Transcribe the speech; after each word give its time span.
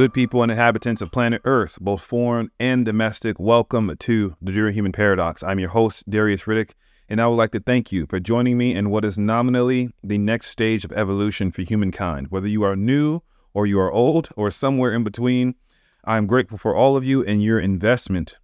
Good 0.00 0.14
people 0.14 0.42
and 0.42 0.50
inhabitants 0.50 1.02
of 1.02 1.12
planet 1.12 1.42
Earth, 1.44 1.76
both 1.78 2.00
foreign 2.00 2.50
and 2.58 2.86
domestic, 2.86 3.38
welcome 3.38 3.94
to 3.98 4.34
the 4.40 4.50
Durahuman 4.50 4.94
Paradox. 4.94 5.42
I'm 5.42 5.58
your 5.58 5.68
host, 5.68 6.08
Darius 6.08 6.44
Riddick, 6.44 6.70
and 7.10 7.20
I 7.20 7.26
would 7.26 7.34
like 7.36 7.50
to 7.50 7.60
thank 7.60 7.92
you 7.92 8.06
for 8.06 8.18
joining 8.18 8.56
me 8.56 8.74
in 8.74 8.88
what 8.88 9.04
is 9.04 9.18
nominally 9.18 9.92
the 10.02 10.16
next 10.16 10.46
stage 10.46 10.86
of 10.86 10.92
evolution 10.92 11.52
for 11.52 11.60
humankind. 11.60 12.28
Whether 12.30 12.48
you 12.48 12.62
are 12.62 12.76
new 12.76 13.20
or 13.52 13.66
you 13.66 13.78
are 13.78 13.92
old 13.92 14.30
or 14.36 14.50
somewhere 14.50 14.94
in 14.94 15.04
between, 15.04 15.54
I'm 16.02 16.26
grateful 16.26 16.56
for 16.56 16.74
all 16.74 16.96
of 16.96 17.04
you 17.04 17.22
and 17.22 17.42
your 17.42 17.60
investment, 17.60 18.38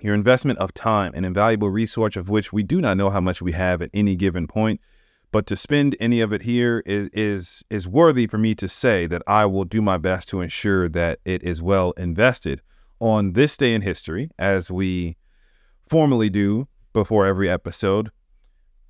your 0.00 0.16
investment 0.16 0.58
of 0.58 0.74
time, 0.74 1.12
an 1.14 1.24
invaluable 1.24 1.70
resource 1.70 2.16
of 2.16 2.28
which 2.28 2.52
we 2.52 2.64
do 2.64 2.80
not 2.80 2.96
know 2.96 3.10
how 3.10 3.20
much 3.20 3.40
we 3.40 3.52
have 3.52 3.82
at 3.82 3.90
any 3.94 4.16
given 4.16 4.48
point. 4.48 4.80
But 5.36 5.44
to 5.48 5.56
spend 5.56 5.96
any 6.00 6.22
of 6.22 6.32
it 6.32 6.44
here 6.44 6.82
is 6.86 7.10
is 7.12 7.62
is 7.68 7.86
worthy 7.86 8.26
for 8.26 8.38
me 8.38 8.54
to 8.54 8.70
say 8.70 9.06
that 9.06 9.20
I 9.26 9.44
will 9.44 9.66
do 9.66 9.82
my 9.82 9.98
best 9.98 10.30
to 10.30 10.40
ensure 10.40 10.88
that 10.88 11.18
it 11.26 11.42
is 11.42 11.60
well 11.60 11.90
invested 11.98 12.62
on 13.00 13.34
this 13.34 13.58
day 13.58 13.74
in 13.74 13.82
history, 13.82 14.30
as 14.38 14.70
we 14.70 15.18
formally 15.86 16.30
do 16.30 16.68
before 16.94 17.26
every 17.26 17.50
episode. 17.50 18.06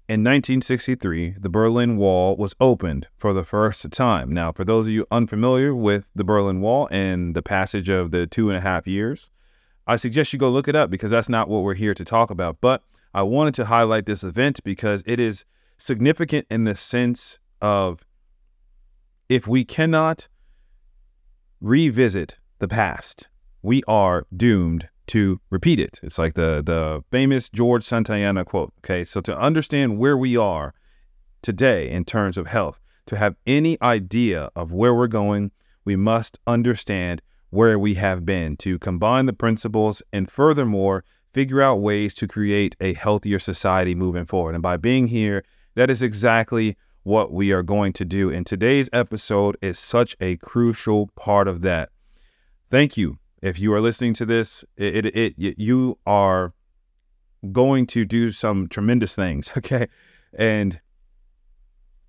In 0.08 0.22
1963, 0.22 1.34
the 1.36 1.48
Berlin 1.48 1.96
Wall 1.96 2.36
was 2.36 2.54
opened 2.60 3.08
for 3.18 3.32
the 3.32 3.42
first 3.42 3.90
time. 3.90 4.32
Now, 4.32 4.52
for 4.52 4.64
those 4.64 4.86
of 4.86 4.92
you 4.92 5.04
unfamiliar 5.10 5.74
with 5.74 6.10
the 6.14 6.22
Berlin 6.22 6.60
Wall 6.60 6.86
and 6.92 7.34
the 7.34 7.42
passage 7.42 7.88
of 7.88 8.12
the 8.12 8.24
two 8.28 8.50
and 8.50 8.56
a 8.56 8.60
half 8.60 8.86
years, 8.86 9.30
I 9.88 9.96
suggest 9.96 10.32
you 10.32 10.38
go 10.38 10.50
look 10.50 10.68
it 10.68 10.76
up 10.76 10.90
because 10.90 11.10
that's 11.10 11.28
not 11.28 11.48
what 11.48 11.64
we're 11.64 11.74
here 11.74 11.94
to 11.94 12.04
talk 12.04 12.30
about. 12.30 12.58
But 12.60 12.84
I 13.12 13.24
wanted 13.24 13.54
to 13.54 13.64
highlight 13.64 14.06
this 14.06 14.22
event 14.22 14.60
because 14.62 15.02
it 15.06 15.18
is 15.18 15.44
significant 15.78 16.46
in 16.50 16.64
the 16.64 16.74
sense 16.74 17.38
of 17.60 18.04
if 19.28 19.46
we 19.46 19.64
cannot 19.64 20.28
revisit 21.60 22.38
the 22.58 22.68
past, 22.68 23.28
we 23.62 23.82
are 23.88 24.26
doomed 24.36 24.88
to 25.08 25.40
repeat 25.50 25.78
it. 25.78 26.00
It's 26.02 26.18
like 26.18 26.34
the 26.34 26.62
the 26.64 27.02
famous 27.10 27.48
George 27.48 27.84
Santayana 27.84 28.44
quote. 28.44 28.72
Okay, 28.78 29.04
so 29.04 29.20
to 29.20 29.36
understand 29.36 29.98
where 29.98 30.16
we 30.16 30.36
are 30.36 30.74
today 31.42 31.90
in 31.90 32.04
terms 32.04 32.36
of 32.36 32.46
health, 32.46 32.80
to 33.06 33.16
have 33.16 33.36
any 33.46 33.78
idea 33.82 34.50
of 34.56 34.72
where 34.72 34.94
we're 34.94 35.06
going, 35.06 35.52
we 35.84 35.96
must 35.96 36.38
understand 36.46 37.22
where 37.50 37.78
we 37.78 37.94
have 37.94 38.26
been 38.26 38.56
to 38.56 38.78
combine 38.78 39.26
the 39.26 39.32
principles 39.32 40.02
and 40.12 40.30
furthermore 40.30 41.04
figure 41.32 41.62
out 41.62 41.76
ways 41.76 42.14
to 42.14 42.26
create 42.26 42.74
a 42.80 42.94
healthier 42.94 43.38
society 43.38 43.94
moving 43.94 44.24
forward. 44.24 44.54
And 44.54 44.62
by 44.62 44.76
being 44.76 45.08
here 45.08 45.44
that 45.76 45.90
is 45.90 46.02
exactly 46.02 46.76
what 47.04 47.32
we 47.32 47.52
are 47.52 47.62
going 47.62 47.92
to 47.92 48.04
do. 48.04 48.32
And 48.32 48.44
today's 48.44 48.90
episode 48.92 49.56
is 49.62 49.78
such 49.78 50.16
a 50.20 50.36
crucial 50.38 51.08
part 51.14 51.46
of 51.46 51.60
that. 51.62 51.90
Thank 52.68 52.96
you. 52.96 53.18
If 53.42 53.60
you 53.60 53.72
are 53.74 53.80
listening 53.80 54.14
to 54.14 54.26
this, 54.26 54.64
it, 54.76 55.06
it, 55.06 55.38
it 55.38 55.58
you 55.58 55.98
are 56.04 56.52
going 57.52 57.86
to 57.88 58.04
do 58.04 58.32
some 58.32 58.66
tremendous 58.66 59.14
things, 59.14 59.52
okay? 59.56 59.86
And 60.36 60.80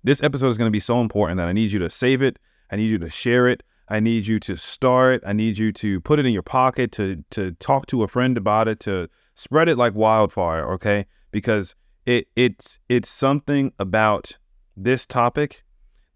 this 0.02 0.22
episode 0.22 0.48
is 0.48 0.58
going 0.58 0.68
to 0.68 0.72
be 0.72 0.80
so 0.80 1.00
important 1.00 1.38
that 1.38 1.46
I 1.46 1.52
need 1.52 1.70
you 1.70 1.78
to 1.78 1.90
save 1.90 2.22
it. 2.22 2.38
I 2.70 2.76
need 2.76 2.90
you 2.90 2.98
to 2.98 3.10
share 3.10 3.46
it. 3.46 3.62
I 3.88 4.00
need 4.00 4.26
you 4.26 4.40
to 4.40 4.56
start. 4.56 5.22
I 5.26 5.32
need 5.32 5.58
you 5.58 5.72
to 5.72 6.00
put 6.00 6.18
it 6.18 6.26
in 6.26 6.32
your 6.32 6.42
pocket 6.42 6.92
to 6.92 7.24
to 7.30 7.52
talk 7.52 7.86
to 7.86 8.02
a 8.02 8.08
friend 8.08 8.36
about 8.36 8.68
it, 8.68 8.80
to 8.80 9.08
spread 9.34 9.68
it 9.68 9.78
like 9.78 9.94
wildfire, 9.94 10.70
okay? 10.72 11.06
Because 11.30 11.74
it 12.08 12.26
it's 12.34 12.78
it's 12.88 13.08
something 13.08 13.70
about 13.78 14.38
this 14.76 15.04
topic 15.04 15.62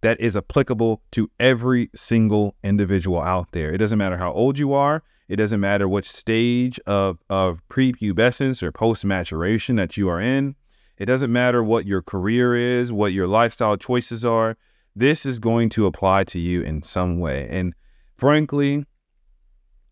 that 0.00 0.18
is 0.20 0.36
applicable 0.36 1.02
to 1.12 1.30
every 1.38 1.90
single 1.94 2.56
individual 2.64 3.20
out 3.20 3.52
there. 3.52 3.70
It 3.72 3.78
doesn't 3.78 3.98
matter 3.98 4.16
how 4.16 4.32
old 4.32 4.58
you 4.58 4.72
are. 4.72 5.02
It 5.28 5.36
doesn't 5.36 5.60
matter 5.60 5.86
which 5.86 6.10
stage 6.10 6.80
of, 6.86 7.18
of 7.30 7.60
prepubescence 7.68 8.62
or 8.62 8.72
post 8.72 9.04
maturation 9.04 9.76
that 9.76 9.96
you 9.96 10.08
are 10.08 10.20
in. 10.20 10.56
It 10.98 11.06
doesn't 11.06 11.30
matter 11.30 11.62
what 11.62 11.86
your 11.86 12.02
career 12.02 12.56
is, 12.56 12.92
what 12.92 13.12
your 13.12 13.28
lifestyle 13.28 13.76
choices 13.76 14.24
are. 14.24 14.56
This 14.96 15.24
is 15.24 15.38
going 15.38 15.68
to 15.70 15.86
apply 15.86 16.24
to 16.24 16.38
you 16.38 16.62
in 16.62 16.82
some 16.82 17.20
way. 17.20 17.46
And 17.48 17.74
frankly, 18.16 18.86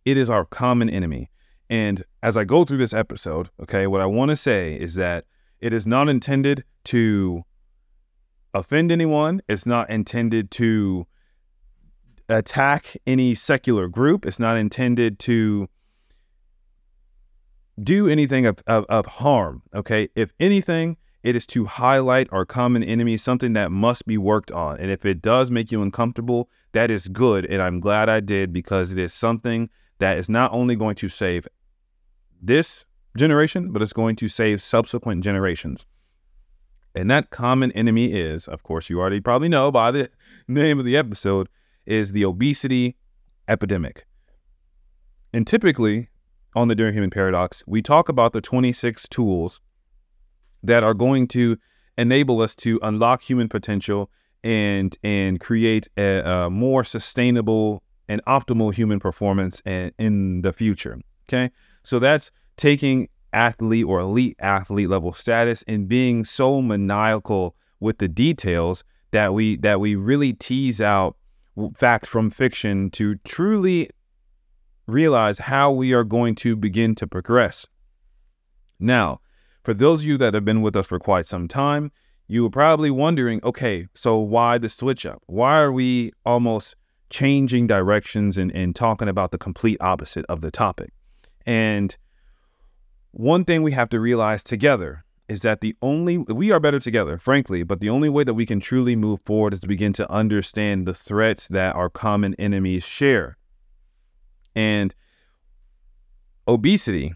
it 0.05 0.17
is 0.17 0.29
our 0.31 0.45
common 0.45 0.91
enemy. 0.91 1.31
And 1.69 2.05
as 2.23 2.37
I 2.37 2.45
go 2.45 2.65
through 2.65 2.79
this 2.79 2.95
episode, 2.95 3.51
okay, 3.63 3.87
what 3.87 4.01
I 4.01 4.07
want 4.07 4.31
to 4.31 4.37
say 4.37 4.75
is 4.75 4.95
that 4.97 5.27
it 5.61 5.73
is 5.73 5.87
not 5.87 6.09
intended 6.09 6.65
to 6.85 7.45
offend 8.55 8.91
anyone. 8.91 9.43
It's 9.49 9.67
not 9.67 9.91
intended 9.91 10.51
to 10.53 11.07
attack 12.29 12.97
any 13.07 13.35
secular 13.35 13.89
group. 13.89 14.25
It's 14.25 14.39
not 14.39 14.57
intended 14.57 15.19
to 15.21 15.69
do 17.83 18.09
anything 18.09 18.47
of, 18.47 18.63
of, 18.67 18.85
of, 18.89 19.07
harm. 19.07 19.63
Okay. 19.75 20.09
If 20.15 20.33
anything, 20.39 20.97
it 21.23 21.37
is 21.37 21.47
to 21.49 21.65
highlight 21.67 22.29
our 22.33 22.45
common 22.45 22.83
enemy, 22.83 23.17
something 23.17 23.53
that 23.55 23.71
must 23.71 24.07
be 24.07 24.17
worked 24.17 24.51
on. 24.51 24.79
And 24.79 24.91
if 24.91 25.05
it 25.05 25.21
does 25.21 25.51
make 25.51 25.71
you 25.71 25.83
uncomfortable, 25.83 26.49
that 26.73 26.91
is 26.91 27.09
good. 27.09 27.45
And 27.47 27.61
I'm 27.61 27.81
glad 27.81 28.09
I 28.09 28.21
did 28.21 28.53
because 28.53 28.93
it 28.93 28.99
is 28.99 29.13
something 29.13 29.69
that 29.99 30.19
is 30.19 30.29
not 30.29 30.53
only 30.53 30.77
going 30.77 30.95
to 30.97 31.09
save 31.09 31.47
this 32.41 32.85
generation, 33.17 33.73
but 33.73 33.83
it's 33.83 33.93
going 33.93 34.17
to 34.17 34.29
save 34.29 34.63
subsequent 34.63 35.25
generations. 35.25 35.87
And 36.95 37.11
that 37.11 37.31
common 37.31 37.71
enemy 37.73 38.13
is, 38.13 38.49
of 38.49 38.63
course, 38.63 38.91
you 38.91 39.01
already 39.01 39.21
probably 39.21 39.49
know 39.49 39.71
by 39.71 39.91
the 39.91 40.11
name 40.49 40.79
of 40.79 40.85
the 40.85 40.97
episode, 40.97 41.49
is 41.87 42.13
the 42.13 42.25
obesity 42.25 42.97
epidemic. 43.49 44.07
And 45.33 45.47
typically 45.47 46.09
on 46.55 46.69
the 46.69 46.77
Durahuman 46.77 47.13
Paradox, 47.13 47.63
we 47.67 47.83
talk 47.83 48.09
about 48.09 48.33
the 48.33 48.41
26 48.41 49.09
tools 49.09 49.61
that 50.63 50.83
are 50.83 50.95
going 50.95 51.29
to 51.29 51.57
enable 51.97 52.41
us 52.41 52.55
to 52.57 52.79
unlock 52.83 53.23
human 53.23 53.49
potential 53.49 54.11
and 54.43 54.97
and 55.03 55.39
create 55.39 55.89
a, 55.99 56.23
a 56.25 56.51
more 56.51 56.83
sustainable 56.83 57.83
and 58.09 58.25
optimal 58.25 58.73
human 58.73 58.99
performance 58.99 59.61
in, 59.65 59.93
in 59.99 60.43
the 60.43 60.53
future. 60.53 60.99
Okay, 61.29 61.51
so 61.83 61.99
that's 61.99 62.31
taking 62.61 63.09
athlete 63.33 63.87
or 63.87 64.01
elite 64.01 64.37
athlete 64.39 64.89
level 64.89 65.13
status 65.13 65.65
and 65.67 65.89
being 65.89 66.25
so 66.25 66.61
maniacal 66.61 67.57
with 67.81 67.99
the 67.99 68.09
details 68.09 68.85
that 69.13 69.33
we 69.33 69.57
that 69.57 69.81
we 69.81 69.95
really 69.95 70.33
tease 70.35 70.81
out 70.81 71.17
fact 71.75 72.07
from 72.07 72.31
fiction 72.31 72.91
to 72.91 73.17
truly 73.25 73.89
realize 74.87 75.39
how 75.39 75.73
we 75.73 75.93
are 75.93 76.05
going 76.05 76.35
to 76.35 76.55
begin 76.55 76.95
to 76.95 77.07
progress. 77.07 77.67
Now, 78.79 79.21
for 79.63 79.73
those 79.73 80.01
of 80.01 80.07
you 80.07 80.19
that 80.19 80.35
have 80.35 80.45
been 80.45 80.63
with 80.63 80.77
us 80.77 80.87
for 80.87 80.99
quite 80.99 81.27
some 81.27 81.49
time, 81.49 81.93
you 82.29 82.47
are 82.47 82.51
probably 82.51 82.91
wondering, 82.91 83.41
okay, 83.43 83.89
so 83.95 84.19
why 84.19 84.59
the 84.59 84.69
switch 84.69 85.07
up? 85.07 85.23
Why 85.27 85.59
are 85.59 85.73
we 85.73 86.13
almost 86.25 86.77
changing 87.09 87.67
directions 87.67 88.37
and, 88.37 88.55
and 88.55 88.75
talking 88.75 89.09
about 89.09 89.31
the 89.31 89.39
complete 89.39 89.79
opposite 89.81 90.25
of 90.29 90.41
the 90.41 90.51
topic? 90.51 90.93
And 91.47 91.97
one 93.13 93.45
thing 93.45 93.63
we 93.63 93.73
have 93.73 93.89
to 93.91 94.01
realize 94.01 94.43
together 94.45 95.05
is 95.29 95.43
that 95.43 95.61
the 95.61 95.77
only 95.81 96.19
we 96.19 96.51
are 96.51 96.59
better 96.59 96.81
together, 96.81 97.17
frankly, 97.17 97.63
but 97.63 97.81
the 97.81 97.89
only 97.89 98.09
way 98.09 98.25
that 98.25 98.35
we 98.35 98.45
can 98.45 98.59
truly 98.59 98.97
move 98.97 99.21
forward 99.25 99.55
is 99.55 99.61
to 99.61 99.69
begin 99.69 99.93
to 99.93 100.11
understand 100.11 100.87
the 100.87 100.95
threats 100.95 101.47
that 101.49 101.77
our 101.77 101.89
common 101.89 102.35
enemies 102.35 102.85
share. 102.85 103.37
And 104.57 104.93
obesity 106.49 107.15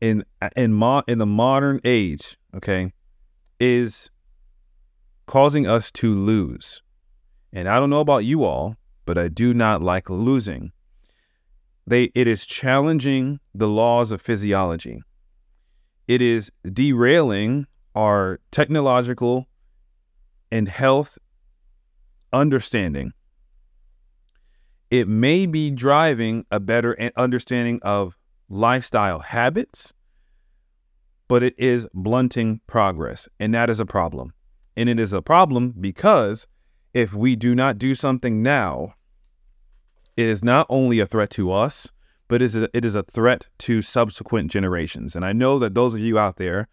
in 0.00 0.24
in 0.54 0.72
mo- 0.72 1.02
in 1.08 1.18
the 1.18 1.26
modern 1.26 1.80
age, 1.84 2.38
okay, 2.54 2.92
is 3.58 4.10
causing 5.26 5.66
us 5.66 5.90
to 5.90 6.14
lose. 6.14 6.82
And 7.52 7.68
I 7.68 7.80
don't 7.80 7.90
know 7.90 8.00
about 8.00 8.24
you 8.24 8.44
all, 8.44 8.76
but 9.04 9.18
I 9.18 9.28
do 9.28 9.54
not 9.54 9.82
like 9.82 10.08
losing 10.08 10.70
they 11.88 12.04
it 12.14 12.26
is 12.26 12.44
challenging 12.44 13.40
the 13.54 13.68
laws 13.68 14.12
of 14.12 14.20
physiology. 14.20 15.00
It 16.06 16.22
is 16.22 16.50
derailing 16.72 17.66
our 17.94 18.40
technological 18.50 19.46
and 20.50 20.68
health 20.68 21.18
understanding. 22.32 23.12
It 24.90 25.08
may 25.08 25.46
be 25.46 25.70
driving 25.70 26.46
a 26.50 26.60
better 26.60 26.96
understanding 27.16 27.80
of 27.82 28.16
lifestyle 28.48 29.18
habits, 29.18 29.92
but 31.26 31.42
it 31.42 31.54
is 31.58 31.86
blunting 31.92 32.60
progress. 32.66 33.28
And 33.38 33.54
that 33.54 33.68
is 33.68 33.80
a 33.80 33.86
problem. 33.86 34.32
And 34.76 34.88
it 34.88 34.98
is 34.98 35.12
a 35.12 35.20
problem 35.20 35.74
because 35.78 36.46
if 36.94 37.12
we 37.12 37.36
do 37.36 37.54
not 37.54 37.76
do 37.76 37.94
something 37.94 38.42
now, 38.42 38.94
it 40.18 40.26
is 40.26 40.42
not 40.42 40.66
only 40.68 40.98
a 40.98 41.06
threat 41.06 41.30
to 41.30 41.52
us, 41.52 41.92
but 42.26 42.42
is 42.42 42.56
a, 42.56 42.68
it 42.76 42.84
is 42.84 42.96
a 42.96 43.04
threat 43.04 43.46
to 43.56 43.80
subsequent 43.82 44.50
generations. 44.50 45.14
And 45.14 45.24
I 45.24 45.32
know 45.32 45.60
that 45.60 45.76
those 45.76 45.94
of 45.94 46.00
you 46.00 46.18
out 46.18 46.38
there 46.38 46.66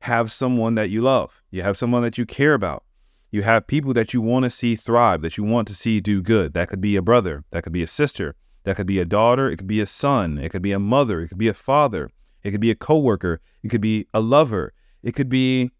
have 0.00 0.30
someone 0.30 0.74
that 0.74 0.90
you 0.90 1.00
love, 1.00 1.42
you 1.50 1.62
have 1.62 1.78
someone 1.78 2.02
that 2.02 2.18
you 2.18 2.26
care 2.26 2.52
about, 2.52 2.84
You 3.30 3.40
have 3.42 3.66
people 3.66 3.94
that 3.94 4.12
you 4.12 4.20
want 4.20 4.44
to 4.44 4.50
see 4.50 4.76
thrive, 4.76 5.22
that 5.22 5.38
you 5.38 5.44
want 5.44 5.66
to 5.68 5.74
see 5.74 6.00
do 6.00 6.20
good. 6.20 6.52
That 6.52 6.68
could 6.68 6.82
be 6.82 6.96
a 6.96 7.00
brother, 7.00 7.44
that 7.52 7.62
could 7.62 7.72
be 7.72 7.82
a 7.82 7.86
sister, 7.86 8.34
that 8.64 8.76
could 8.76 8.86
be 8.86 8.98
a 8.98 9.06
daughter, 9.06 9.48
it 9.48 9.56
could 9.56 9.66
be 9.66 9.80
a 9.80 9.86
son, 9.86 10.36
it 10.36 10.50
could 10.50 10.62
be 10.62 10.72
a 10.72 10.78
mother, 10.78 11.22
it 11.22 11.28
could 11.28 11.38
be 11.38 11.48
a 11.48 11.54
father, 11.54 12.10
it 12.42 12.50
could 12.50 12.60
be 12.60 12.70
a 12.70 12.74
coworker, 12.74 13.40
it 13.62 13.68
could 13.68 13.80
be 13.80 14.06
a 14.12 14.20
lover, 14.20 14.74
it 15.02 15.14
could 15.14 15.30
be 15.30 15.70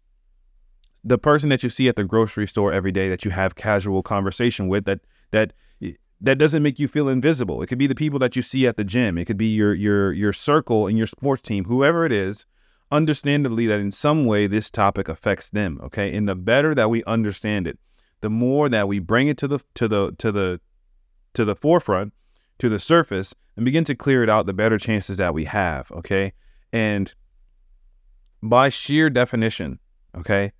the 1.03 1.19
person 1.19 1.49
that 1.49 1.61
you 1.61 1.69
see 1.69 1.87
at 1.87 1.97
the 1.97 2.03
grocery 2.03 2.47
store 2.47 2.73
every 2.73 2.91
day 2.91 3.09
that 3.09 3.25
you 3.25 3.29
have 3.29 3.53
casual 3.53 4.01
conversation 4.01 4.67
with 4.67 4.85
that 4.85 5.01
that 5.29 5.53
that 6.21 6.37
doesn't 6.37 6.61
make 6.61 6.79
you 6.79 6.87
feel 6.87 7.09
invisible. 7.09 7.61
It 7.61 7.67
could 7.67 7.79
be 7.79 7.87
the 7.87 7.95
people 7.95 8.19
that 8.19 8.35
you 8.35 8.41
see 8.41 8.67
at 8.67 8.77
the 8.77 8.83
gym. 8.83 9.17
It 9.17 9.25
could 9.25 9.37
be 9.37 9.53
your 9.53 9.73
your 9.73 10.13
your 10.13 10.33
circle 10.33 10.87
and 10.87 10.97
your 10.97 11.07
sports 11.07 11.41
team, 11.41 11.65
whoever 11.65 12.05
it 12.05 12.11
is. 12.11 12.45
Understandably, 12.91 13.67
that 13.67 13.79
in 13.79 13.89
some 13.89 14.25
way 14.25 14.47
this 14.47 14.69
topic 14.69 15.07
affects 15.07 15.49
them. 15.49 15.79
Okay, 15.81 16.15
and 16.15 16.27
the 16.27 16.35
better 16.35 16.75
that 16.75 16.89
we 16.89 17.03
understand 17.05 17.65
it, 17.65 17.79
the 18.19 18.29
more 18.29 18.69
that 18.69 18.87
we 18.87 18.99
bring 18.99 19.27
it 19.27 19.37
to 19.37 19.47
the 19.47 19.59
to 19.75 19.87
the 19.87 20.11
to 20.19 20.31
the 20.31 20.61
to 21.33 21.45
the 21.45 21.55
forefront, 21.55 22.13
to 22.59 22.69
the 22.69 22.79
surface, 22.79 23.33
and 23.55 23.65
begin 23.65 23.85
to 23.85 23.95
clear 23.95 24.23
it 24.23 24.29
out, 24.29 24.45
the 24.45 24.53
better 24.53 24.77
chances 24.77 25.17
that 25.17 25.33
we 25.33 25.45
have. 25.45 25.91
Okay, 25.91 26.33
and 26.71 27.13
by 28.43 28.69
sheer 28.69 29.09
definition, 29.09 29.79
okay, 30.15 30.51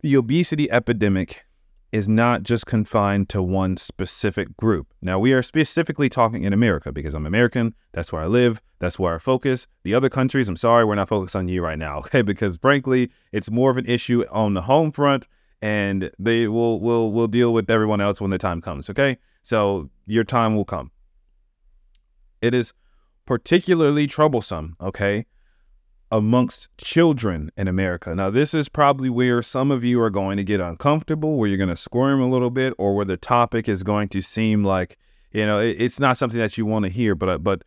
the 0.00 0.16
obesity 0.16 0.70
epidemic 0.70 1.44
is 1.92 2.08
not 2.08 2.42
just 2.42 2.66
confined 2.66 3.28
to 3.30 3.42
one 3.42 3.76
specific 3.76 4.56
group. 4.56 4.92
Now, 5.00 5.18
we 5.18 5.32
are 5.32 5.42
specifically 5.42 6.08
talking 6.08 6.44
in 6.44 6.52
America 6.52 6.92
because 6.92 7.14
I'm 7.14 7.26
American. 7.26 7.74
That's 7.92 8.12
where 8.12 8.22
I 8.22 8.26
live. 8.26 8.60
That's 8.78 8.98
where 8.98 9.14
I 9.14 9.18
focus. 9.18 9.66
The 9.84 9.94
other 9.94 10.08
countries, 10.08 10.48
I'm 10.48 10.56
sorry, 10.56 10.84
we're 10.84 10.96
not 10.96 11.08
focused 11.08 11.36
on 11.36 11.48
you 11.48 11.62
right 11.62 11.78
now, 11.78 11.98
okay? 12.00 12.22
Because 12.22 12.56
frankly, 12.56 13.10
it's 13.32 13.50
more 13.50 13.70
of 13.70 13.76
an 13.76 13.86
issue 13.86 14.24
on 14.30 14.54
the 14.54 14.62
home 14.62 14.92
front 14.92 15.26
and 15.62 16.10
they 16.18 16.48
will 16.48 16.80
will 16.80 17.12
will 17.12 17.28
deal 17.28 17.52
with 17.54 17.70
everyone 17.70 18.00
else 18.00 18.20
when 18.20 18.30
the 18.30 18.38
time 18.38 18.60
comes, 18.60 18.90
okay? 18.90 19.16
So, 19.42 19.90
your 20.06 20.24
time 20.24 20.54
will 20.54 20.66
come. 20.66 20.90
It 22.42 22.54
is 22.54 22.72
particularly 23.24 24.06
troublesome, 24.06 24.76
okay? 24.80 25.24
Amongst 26.10 26.68
children 26.78 27.50
in 27.56 27.66
America. 27.66 28.14
Now, 28.14 28.30
this 28.30 28.54
is 28.54 28.68
probably 28.68 29.10
where 29.10 29.42
some 29.42 29.70
of 29.70 29.82
you 29.82 30.00
are 30.00 30.10
going 30.10 30.36
to 30.36 30.44
get 30.44 30.60
uncomfortable, 30.60 31.36
where 31.36 31.48
you're 31.48 31.58
going 31.58 31.68
to 31.68 31.76
squirm 31.76 32.20
a 32.20 32.28
little 32.28 32.50
bit, 32.50 32.74
or 32.78 32.94
where 32.94 33.04
the 33.04 33.16
topic 33.16 33.68
is 33.68 33.82
going 33.82 34.08
to 34.10 34.22
seem 34.22 34.62
like, 34.62 34.98
you 35.32 35.44
know, 35.44 35.60
it, 35.60 35.76
it's 35.80 35.98
not 35.98 36.16
something 36.16 36.38
that 36.38 36.56
you 36.56 36.64
want 36.64 36.84
to 36.84 36.90
hear. 36.90 37.14
But, 37.14 37.28
uh, 37.28 37.38
but 37.38 37.62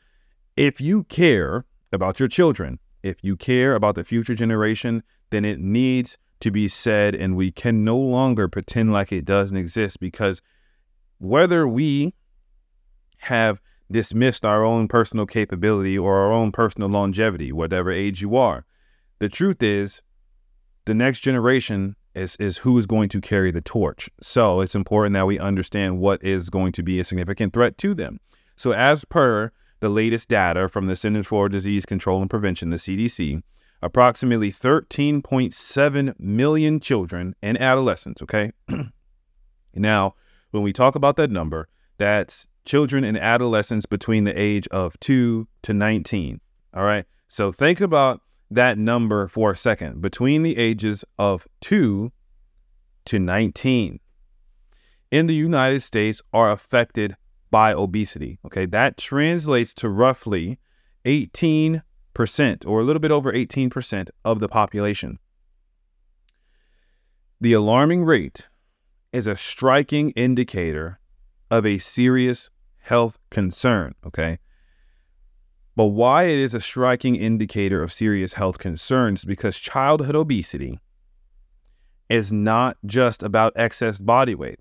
if 0.55 0.79
you 0.79 1.03
care 1.05 1.65
about 1.91 2.19
your 2.19 2.29
children, 2.29 2.79
if 3.03 3.17
you 3.21 3.35
care 3.35 3.75
about 3.75 3.95
the 3.95 4.03
future 4.03 4.35
generation, 4.35 5.03
then 5.31 5.43
it 5.43 5.59
needs 5.59 6.17
to 6.39 6.51
be 6.51 6.69
said, 6.69 7.15
and 7.15 7.35
we 7.35 7.51
can 7.51 7.83
no 7.83 7.97
longer 7.97 8.47
pretend 8.47 8.93
like 8.93 9.11
it 9.11 9.25
doesn't 9.25 9.57
exist 9.57 9.99
because 9.99 10.41
whether 11.17 11.67
we 11.67 12.13
have 13.17 13.61
dismissed 13.91 14.45
our 14.45 14.63
own 14.63 14.87
personal 14.87 15.25
capability 15.25 15.97
or 15.97 16.17
our 16.19 16.31
own 16.31 16.51
personal 16.51 16.89
longevity, 16.89 17.51
whatever 17.51 17.91
age 17.91 18.21
you 18.21 18.35
are. 18.35 18.65
The 19.19 19.29
truth 19.29 19.61
is, 19.61 20.01
the 20.85 20.93
next 20.93 21.19
generation 21.19 21.95
is, 22.15 22.35
is 22.37 22.57
who 22.59 22.77
is 22.77 22.85
going 22.85 23.09
to 23.09 23.21
carry 23.21 23.51
the 23.51 23.61
torch. 23.61 24.09
So 24.21 24.61
it's 24.61 24.75
important 24.75 25.13
that 25.13 25.27
we 25.27 25.39
understand 25.39 25.99
what 25.99 26.23
is 26.23 26.49
going 26.49 26.71
to 26.73 26.83
be 26.83 26.99
a 26.99 27.05
significant 27.05 27.53
threat 27.53 27.77
to 27.79 27.93
them. 27.93 28.19
So, 28.55 28.73
as 28.73 29.05
per 29.05 29.51
the 29.79 29.89
latest 29.89 30.27
data 30.27 30.67
from 30.67 30.87
the 30.87 30.95
Centers 30.95 31.27
for 31.27 31.47
Disease 31.47 31.85
Control 31.85 32.19
and 32.19 32.29
Prevention, 32.29 32.71
the 32.71 32.77
CDC, 32.77 33.41
approximately 33.81 34.51
13.7 34.51 36.19
million 36.19 36.79
children 36.81 37.35
and 37.41 37.61
adolescents, 37.61 38.21
okay? 38.21 38.51
now, 39.73 40.15
when 40.51 40.63
we 40.63 40.73
talk 40.73 40.95
about 40.95 41.15
that 41.15 41.31
number, 41.31 41.69
that's 41.97 42.48
children 42.65 43.03
and 43.03 43.17
adolescents 43.17 43.85
between 43.85 44.23
the 44.23 44.39
age 44.39 44.67
of 44.67 44.99
2 44.99 45.47
to 45.63 45.73
19. 45.73 46.39
All 46.73 46.83
right. 46.83 47.05
So 47.27 47.51
think 47.51 47.81
about 47.81 48.21
that 48.51 48.77
number 48.77 49.27
for 49.27 49.51
a 49.51 49.57
second 49.57 50.01
between 50.01 50.43
the 50.43 50.57
ages 50.57 51.03
of 51.17 51.47
2 51.61 52.11
to 53.05 53.19
19 53.19 53.99
in 55.11 55.27
the 55.27 55.33
United 55.33 55.81
States 55.81 56.21
are 56.33 56.51
affected 56.51 57.15
by 57.51 57.73
obesity. 57.73 58.39
Okay. 58.45 58.65
That 58.65 58.97
translates 58.97 59.73
to 59.75 59.89
roughly 59.89 60.59
18% 61.05 61.81
or 62.65 62.79
a 62.79 62.83
little 62.83 62.99
bit 62.99 63.11
over 63.11 63.31
18% 63.31 64.09
of 64.23 64.39
the 64.39 64.49
population. 64.49 65.19
The 67.41 67.53
alarming 67.53 68.03
rate 68.03 68.47
is 69.11 69.25
a 69.25 69.35
striking 69.35 70.11
indicator 70.11 70.99
of 71.51 71.65
a 71.65 71.77
serious 71.79 72.49
health 72.79 73.17
concern, 73.29 73.95
okay? 74.05 74.39
But 75.75 75.85
why 75.85 76.23
it 76.23 76.39
is 76.39 76.53
a 76.53 76.61
striking 76.61 77.15
indicator 77.15 77.81
of 77.81 77.93
serious 77.93 78.33
health 78.33 78.57
concerns 78.57 79.23
because 79.23 79.57
childhood 79.57 80.15
obesity 80.15 80.79
is 82.09 82.31
not 82.31 82.77
just 82.85 83.23
about 83.23 83.53
excess 83.55 83.99
body 83.99 84.35
weight. 84.35 84.59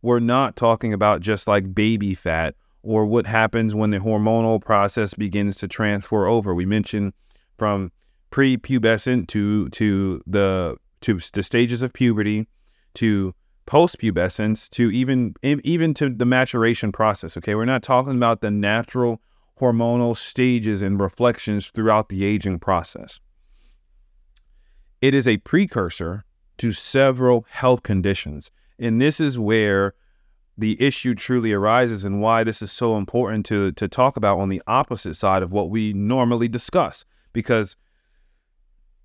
We're 0.00 0.20
not 0.20 0.56
talking 0.56 0.92
about 0.92 1.20
just 1.20 1.48
like 1.48 1.74
baby 1.74 2.14
fat 2.14 2.54
or 2.82 3.06
what 3.06 3.26
happens 3.26 3.74
when 3.74 3.90
the 3.90 3.98
hormonal 3.98 4.60
process 4.60 5.14
begins 5.14 5.56
to 5.56 5.68
transfer 5.68 6.26
over. 6.26 6.54
We 6.54 6.66
mentioned 6.66 7.14
from 7.58 7.90
prepubescent 8.30 9.28
to 9.28 9.68
to 9.70 10.20
the 10.26 10.76
to 11.00 11.18
the 11.32 11.42
stages 11.42 11.82
of 11.82 11.92
puberty 11.92 12.46
to 12.94 13.34
post-pubescence 13.66 14.68
to 14.70 14.90
even 14.90 15.34
even 15.42 15.94
to 15.94 16.10
the 16.10 16.26
maturation 16.26 16.92
process. 16.92 17.36
Okay, 17.36 17.54
we're 17.54 17.64
not 17.64 17.82
talking 17.82 18.16
about 18.16 18.40
the 18.40 18.50
natural 18.50 19.20
hormonal 19.60 20.16
stages 20.16 20.82
and 20.82 21.00
reflections 21.00 21.70
throughout 21.70 22.08
the 22.08 22.24
aging 22.24 22.58
process. 22.58 23.20
It 25.00 25.14
is 25.14 25.28
a 25.28 25.38
precursor 25.38 26.24
to 26.58 26.72
several 26.72 27.46
health 27.48 27.82
conditions, 27.82 28.50
and 28.78 29.00
this 29.00 29.20
is 29.20 29.38
where 29.38 29.94
the 30.56 30.80
issue 30.80 31.14
truly 31.14 31.52
arises 31.52 32.04
and 32.04 32.20
why 32.20 32.44
this 32.44 32.62
is 32.62 32.70
so 32.70 32.96
important 32.96 33.44
to 33.46 33.72
to 33.72 33.88
talk 33.88 34.16
about 34.16 34.38
on 34.38 34.48
the 34.48 34.62
opposite 34.66 35.14
side 35.14 35.42
of 35.42 35.52
what 35.52 35.70
we 35.70 35.92
normally 35.92 36.48
discuss 36.48 37.04
because 37.32 37.76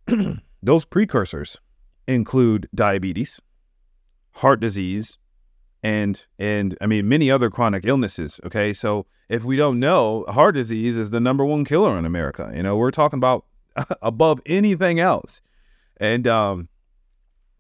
those 0.63 0.85
precursors 0.85 1.57
include 2.07 2.67
diabetes 2.75 3.41
heart 4.39 4.60
disease, 4.60 5.17
and 5.84 6.25
and 6.38 6.77
I 6.81 6.88
mean 6.88 7.08
many 7.08 7.29
other 7.29 7.50
chronic 7.50 7.86
illnesses. 7.86 8.39
Okay, 8.46 8.74
so 8.74 9.05
if 9.27 9.43
we 9.43 9.55
don't 9.55 9.79
know, 9.79 10.25
heart 10.27 10.55
disease 10.55 10.98
is 10.98 11.10
the 11.10 11.19
number 11.19 11.46
one 11.46 11.65
killer 11.65 11.98
in 11.98 12.05
America. 12.05 12.51
You 12.55 12.63
know, 12.63 12.77
we're 12.77 12.91
talking 12.91 13.17
about 13.17 13.46
above 14.01 14.41
anything 14.46 15.00
else, 15.00 15.41
and 15.98 16.27
um, 16.27 16.69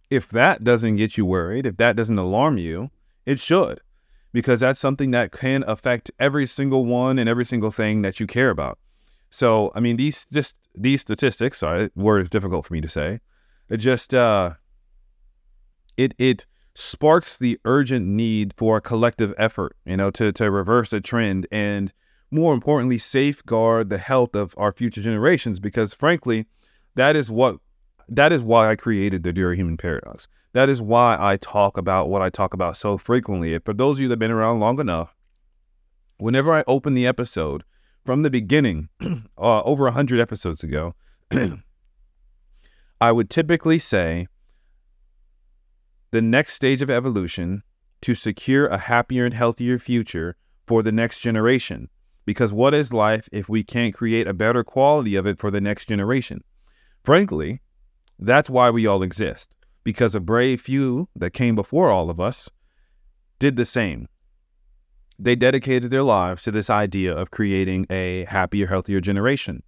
if 0.09 0.29
that 0.29 0.63
doesn't 0.63 0.95
get 0.95 1.17
you 1.17 1.25
worried, 1.25 1.65
if 1.65 1.77
that 1.77 1.95
doesn't 1.95 2.17
alarm 2.17 2.57
you, 2.57 2.89
it 3.25 3.39
should, 3.39 3.81
because 4.31 4.61
that's 4.61 4.79
something 4.79 5.11
that 5.11 5.31
can 5.31 5.63
affect 5.67 6.11
every 6.19 6.47
single 6.47 6.85
one 6.85 7.19
and 7.19 7.29
every 7.29 7.45
single 7.45 7.71
thing 7.71 8.01
that 8.01 8.19
you 8.19 8.27
care 8.27 8.49
about. 8.49 8.79
So, 9.29 9.71
I 9.75 9.79
mean, 9.79 9.97
these 9.97 10.25
just 10.31 10.57
these 10.75 11.01
statistics. 11.01 11.59
Sorry, 11.59 11.89
is 11.95 12.29
difficult 12.29 12.65
for 12.65 12.73
me 12.73 12.81
to 12.81 12.89
say. 12.89 13.19
It 13.69 13.77
just 13.77 14.13
uh, 14.13 14.53
it 15.97 16.15
it 16.17 16.45
sparks 16.75 17.37
the 17.37 17.59
urgent 17.65 18.05
need 18.05 18.53
for 18.55 18.77
a 18.77 18.81
collective 18.81 19.33
effort, 19.37 19.75
you 19.85 19.97
know, 19.97 20.11
to, 20.11 20.31
to 20.31 20.49
reverse 20.51 20.89
the 20.89 21.01
trend 21.01 21.47
and 21.51 21.93
more 22.31 22.53
importantly, 22.53 22.99
safeguard 22.99 23.89
the 23.89 23.97
health 23.97 24.35
of 24.35 24.53
our 24.57 24.71
future 24.71 25.01
generations. 25.01 25.59
Because 25.59 25.93
frankly, 25.93 26.45
that 26.95 27.15
is 27.15 27.31
what 27.31 27.57
that 28.07 28.31
is 28.31 28.41
why 28.41 28.69
I 28.69 28.75
created 28.75 29.23
the 29.23 29.33
Durahuman 29.33 29.79
Paradox. 29.79 30.27
That 30.53 30.69
is 30.69 30.81
why 30.81 31.17
I 31.19 31.37
talk 31.37 31.77
about 31.77 32.09
what 32.09 32.21
I 32.21 32.29
talk 32.29 32.53
about 32.53 32.75
so 32.75 32.97
frequently. 32.97 33.57
For 33.59 33.73
those 33.73 33.97
of 33.97 34.01
you 34.01 34.07
that 34.07 34.13
have 34.13 34.19
been 34.19 34.31
around 34.31 34.59
long 34.59 34.79
enough, 34.79 35.15
whenever 36.17 36.53
I 36.53 36.63
open 36.65 36.95
the 36.95 37.05
episode 37.05 37.63
from 38.03 38.23
the 38.23 38.31
beginning, 38.31 38.89
uh, 39.37 39.61
over 39.61 39.83
100 39.83 40.19
episodes 40.19 40.63
ago, 40.63 40.95
I 43.01 43.11
would 43.11 43.29
typically 43.29 43.77
say, 43.77 44.27
the 46.11 46.21
next 46.21 46.53
stage 46.53 46.81
of 46.81 46.89
evolution 46.89 47.63
to 48.01 48.15
secure 48.15 48.67
a 48.67 48.77
happier 48.77 49.25
and 49.25 49.33
healthier 49.33 49.77
future 49.77 50.35
for 50.65 50.81
the 50.81 50.91
next 50.91 51.19
generation. 51.19 51.89
Because 52.25 52.53
what 52.53 52.73
is 52.73 52.93
life 52.93 53.27
if 53.31 53.49
we 53.49 53.63
can't 53.63 53.93
create 53.93 54.27
a 54.27 54.33
better 54.33 54.63
quality 54.63 55.15
of 55.15 55.25
it 55.25 55.39
for 55.39 55.51
the 55.51 55.61
next 55.61 55.87
generation? 55.87 56.43
Frankly, 57.03 57.61
that's 58.17 58.49
why 58.49 58.69
we 58.69 58.85
all 58.85 59.03
exist. 59.03 59.53
Because 59.83 60.13
a 60.13 60.19
brave 60.19 60.61
few 60.61 61.09
that 61.15 61.31
came 61.31 61.55
before 61.55 61.89
all 61.89 62.09
of 62.09 62.19
us 62.19 62.49
did 63.39 63.55
the 63.55 63.65
same. 63.65 64.07
They 65.17 65.35
dedicated 65.35 65.91
their 65.91 66.03
lives 66.03 66.43
to 66.43 66.51
this 66.51 66.69
idea 66.69 67.15
of 67.15 67.31
creating 67.31 67.87
a 67.89 68.25
happier, 68.25 68.67
healthier 68.67 69.01
generation. 69.01 69.63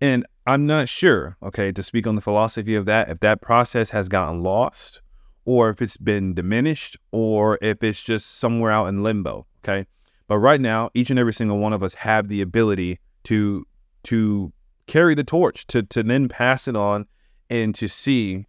And 0.00 0.26
I'm 0.46 0.66
not 0.66 0.88
sure, 0.88 1.36
okay, 1.42 1.72
to 1.72 1.82
speak 1.82 2.06
on 2.06 2.14
the 2.14 2.20
philosophy 2.20 2.74
of 2.74 2.84
that, 2.86 3.08
if 3.08 3.20
that 3.20 3.40
process 3.40 3.90
has 3.90 4.08
gotten 4.08 4.42
lost 4.42 5.00
or 5.44 5.70
if 5.70 5.82
it's 5.82 5.96
been 5.96 6.34
diminished, 6.34 6.96
or 7.12 7.58
if 7.60 7.82
it's 7.82 8.02
just 8.02 8.38
somewhere 8.38 8.70
out 8.70 8.86
in 8.86 9.02
limbo. 9.02 9.46
Okay. 9.62 9.86
But 10.26 10.38
right 10.38 10.60
now, 10.60 10.90
each 10.94 11.10
and 11.10 11.18
every 11.18 11.34
single 11.34 11.58
one 11.58 11.72
of 11.72 11.82
us 11.82 11.94
have 11.94 12.28
the 12.28 12.40
ability 12.40 12.98
to 13.24 13.64
to 14.04 14.52
carry 14.86 15.14
the 15.14 15.24
torch, 15.24 15.66
to 15.68 15.82
to 15.82 16.02
then 16.02 16.28
pass 16.28 16.68
it 16.68 16.76
on 16.76 17.06
and 17.50 17.74
to 17.74 17.88
see 17.88 18.46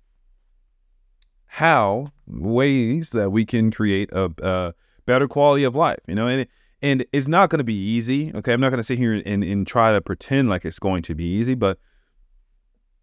how 1.48 2.12
ways 2.28 3.12
that 3.12 3.32
we 3.32 3.46
can 3.46 3.72
create 3.72 4.10
a, 4.12 4.32
a 4.42 4.74
better 5.06 5.28
quality 5.28 5.64
of 5.64 5.76
life, 5.76 6.00
you 6.08 6.16
know, 6.16 6.28
and 6.28 6.48
and 6.82 7.06
it's 7.14 7.28
not 7.28 7.50
going 7.50 7.60
to 7.60 7.64
be 7.64 7.74
easy. 7.74 8.32
Okay, 8.36 8.54
I'm 8.54 8.60
not 8.60 8.70
going 8.70 8.80
to 8.80 8.84
sit 8.84 8.98
here 8.98 9.14
and, 9.14 9.44
and 9.44 9.66
try 9.66 9.94
to 9.94 10.02
pretend 10.02 10.50
like 10.50 10.66
it's 10.66 10.80
going 10.80 11.02
to 11.04 11.16
be 11.16 11.26
easy, 11.26 11.56
but 11.56 11.80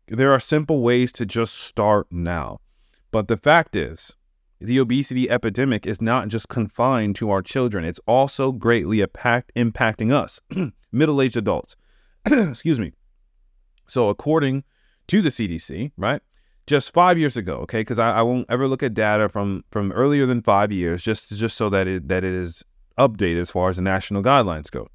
there 0.08 0.32
are 0.32 0.40
simple 0.40 0.82
ways 0.82 1.12
to 1.12 1.26
just 1.26 1.54
start 1.54 2.06
now. 2.10 2.60
But 3.12 3.28
the 3.28 3.36
fact 3.36 3.76
is, 3.76 4.14
the 4.58 4.78
obesity 4.78 5.30
epidemic 5.30 5.86
is 5.86 6.00
not 6.00 6.28
just 6.28 6.48
confined 6.48 7.14
to 7.16 7.28
our 7.30 7.42
children, 7.42 7.84
it's 7.84 8.00
also 8.06 8.52
greatly 8.52 9.00
impact, 9.00 9.52
impacting 9.54 10.12
us, 10.12 10.40
middle 10.92 11.20
aged 11.20 11.36
adults. 11.36 11.76
Excuse 12.26 12.80
me. 12.80 12.92
So, 13.86 14.08
according 14.08 14.64
to 15.08 15.20
the 15.20 15.28
CDC, 15.28 15.92
right, 15.98 16.22
just 16.66 16.94
five 16.94 17.18
years 17.18 17.36
ago, 17.36 17.56
okay, 17.56 17.80
because 17.80 17.98
I, 17.98 18.12
I, 18.12 18.22
won't 18.22 18.46
ever 18.48 18.66
look 18.66 18.82
at 18.82 18.94
data 18.94 19.28
from 19.28 19.64
from 19.70 19.92
earlier 19.92 20.24
than 20.24 20.40
five 20.40 20.72
years, 20.72 21.02
just 21.02 21.36
just 21.36 21.54
so 21.56 21.68
that 21.68 21.86
it 21.86 22.08
that 22.08 22.24
it 22.24 22.32
is 22.32 22.64
updated 22.98 23.40
as 23.40 23.50
far 23.50 23.68
as 23.68 23.76
the 23.76 23.82
national 23.82 24.22
guidelines 24.22 24.70
go. 24.70 24.88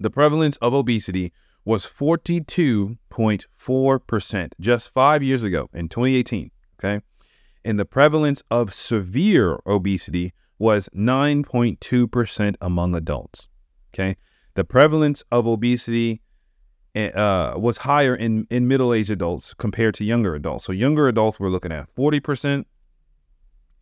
The 0.00 0.10
prevalence 0.10 0.58
of 0.58 0.74
obesity 0.74 1.32
was 1.64 1.86
42.4% 1.86 4.52
just 4.60 4.92
five 4.92 5.22
years 5.22 5.42
ago 5.44 5.70
in 5.72 5.88
2018. 5.88 6.50
Okay 6.78 7.02
and 7.64 7.78
the 7.78 7.84
prevalence 7.84 8.42
of 8.50 8.72
severe 8.72 9.58
obesity 9.66 10.32
was 10.58 10.88
9.2% 10.94 12.56
among 12.60 12.94
adults. 12.94 13.48
Okay. 13.92 14.16
The 14.54 14.64
prevalence 14.64 15.22
of 15.30 15.46
obesity 15.46 16.22
eh, 16.94 17.10
uh, 17.10 17.58
was 17.58 17.78
higher 17.78 18.14
in, 18.14 18.46
in 18.50 18.66
middle 18.66 18.94
aged 18.94 19.10
adults 19.10 19.54
compared 19.54 19.94
to 19.96 20.04
younger 20.04 20.34
adults. 20.34 20.64
So, 20.64 20.72
younger 20.72 21.08
adults, 21.08 21.38
we're 21.38 21.50
looking 21.50 21.72
at 21.72 21.94
40%, 21.94 22.64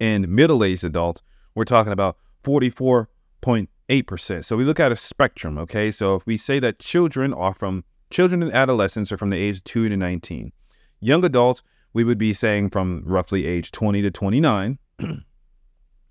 and 0.00 0.28
middle 0.28 0.64
aged 0.64 0.84
adults, 0.84 1.22
we're 1.54 1.64
talking 1.64 1.92
about 1.92 2.18
44.8%. 2.44 4.44
So, 4.44 4.56
we 4.56 4.64
look 4.64 4.80
at 4.80 4.92
a 4.92 4.96
spectrum. 4.96 5.58
Okay. 5.58 5.90
So, 5.90 6.16
if 6.16 6.26
we 6.26 6.36
say 6.36 6.58
that 6.58 6.78
children 6.78 7.32
are 7.32 7.54
from 7.54 7.84
children 8.10 8.42
and 8.42 8.52
adolescents 8.52 9.10
are 9.12 9.16
from 9.16 9.30
the 9.30 9.38
age 9.38 9.64
2 9.64 9.88
to 9.88 9.96
19, 9.96 10.52
young 11.00 11.24
adults, 11.24 11.62
we 11.96 12.04
would 12.04 12.18
be 12.18 12.34
saying 12.34 12.68
from 12.68 13.02
roughly 13.06 13.46
age 13.46 13.72
20 13.72 14.02
to 14.02 14.10
29, 14.10 14.78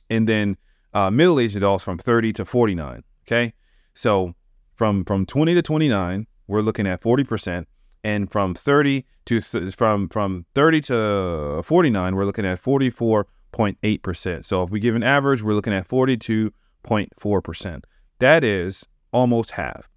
and 0.09 0.27
then 0.27 0.57
uh, 0.95 1.11
middle-aged 1.11 1.55
adults 1.55 1.83
from 1.83 1.99
30 1.99 2.33
to 2.33 2.43
49. 2.43 3.03
Okay, 3.27 3.53
so 3.93 4.33
from 4.73 5.05
from 5.05 5.27
20 5.27 5.53
to 5.53 5.61
29, 5.61 6.25
we're 6.47 6.61
looking 6.61 6.87
at 6.87 7.03
40 7.03 7.23
percent, 7.23 7.67
and 8.03 8.31
from 8.31 8.55
30 8.55 9.05
to 9.25 9.39
from 9.73 10.09
from 10.09 10.47
30 10.55 10.81
to 10.81 11.61
49, 11.63 12.15
we're 12.15 12.25
looking 12.25 12.47
at 12.47 12.59
44.8 12.59 14.01
percent. 14.01 14.43
So 14.43 14.63
if 14.63 14.71
we 14.71 14.79
give 14.79 14.95
an 14.95 15.03
average, 15.03 15.43
we're 15.43 15.53
looking 15.53 15.73
at 15.73 15.87
42.4 15.87 17.43
percent. 17.43 17.85
That 18.17 18.43
is 18.43 18.87
almost 19.13 19.51
half. 19.51 19.87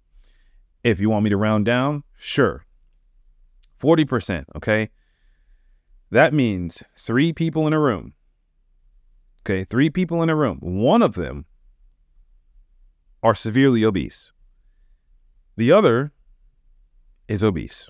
If 0.83 0.99
you 0.99 1.09
want 1.09 1.23
me 1.23 1.31
to 1.31 1.37
round 1.37 1.65
down, 1.65 2.03
sure. 2.15 2.63
40%, 3.81 4.43
okay? 4.57 4.89
That 6.11 6.33
means 6.33 6.83
three 6.97 7.33
people 7.33 7.67
in 7.67 7.73
a 7.73 7.79
room. 7.79 8.13
Okay, 9.43 9.63
three 9.63 9.89
people 9.89 10.21
in 10.21 10.29
a 10.29 10.35
room. 10.35 10.57
One 10.61 11.01
of 11.01 11.15
them 11.15 11.45
are 13.21 13.35
severely 13.35 13.83
obese. 13.83 14.31
The 15.55 15.71
other 15.71 16.13
is 17.27 17.43
obese. 17.43 17.89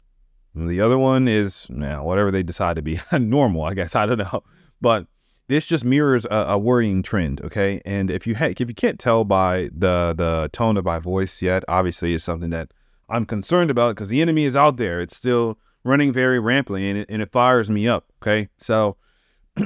The 0.55 0.81
other 0.81 0.97
one 0.97 1.27
is 1.27 1.67
now 1.69 2.03
whatever 2.03 2.31
they 2.31 2.43
decide 2.43 2.75
to 2.75 2.81
be 2.81 2.99
normal, 3.13 3.63
I 3.63 3.73
guess. 3.73 3.95
I 3.95 4.05
don't 4.05 4.17
know. 4.17 4.43
But 4.81 5.07
this 5.47 5.65
just 5.65 5.85
mirrors 5.85 6.25
a, 6.25 6.45
a 6.49 6.57
worrying 6.57 7.01
trend, 7.01 7.41
okay? 7.41 7.81
And 7.85 8.09
if 8.11 8.25
you 8.27 8.35
ha- 8.35 8.53
if 8.57 8.59
you 8.59 8.73
can't 8.73 8.99
tell 8.99 9.25
by 9.25 9.69
the 9.73 10.13
the 10.15 10.49
tone 10.53 10.77
of 10.77 10.85
my 10.85 10.99
voice 10.99 11.41
yet, 11.41 11.63
obviously 11.67 12.13
it's 12.13 12.23
something 12.23 12.49
that 12.51 12.71
I'm 13.09 13.25
concerned 13.25 13.71
about 13.71 13.95
because 13.95 14.09
the 14.09 14.21
enemy 14.21 14.43
is 14.43 14.55
out 14.55 14.77
there. 14.77 14.99
It's 14.99 15.15
still 15.15 15.57
running 15.83 16.11
very 16.11 16.39
rampantly 16.39 16.89
and 16.89 16.99
it, 16.99 17.09
and 17.09 17.21
it 17.21 17.31
fires 17.31 17.69
me 17.69 17.87
up. 17.87 18.05
Okay. 18.21 18.49
So 18.57 18.97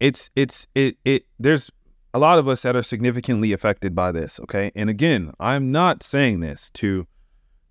it's, 0.00 0.30
it's, 0.34 0.66
it, 0.74 0.96
it, 1.04 1.26
there's 1.38 1.70
a 2.14 2.18
lot 2.18 2.38
of 2.38 2.48
us 2.48 2.62
that 2.62 2.76
are 2.76 2.82
significantly 2.82 3.52
affected 3.52 3.94
by 3.94 4.12
this. 4.12 4.40
Okay. 4.40 4.72
And 4.74 4.88
again, 4.90 5.32
I'm 5.38 5.70
not 5.70 6.02
saying 6.02 6.40
this 6.40 6.70
to 6.70 7.06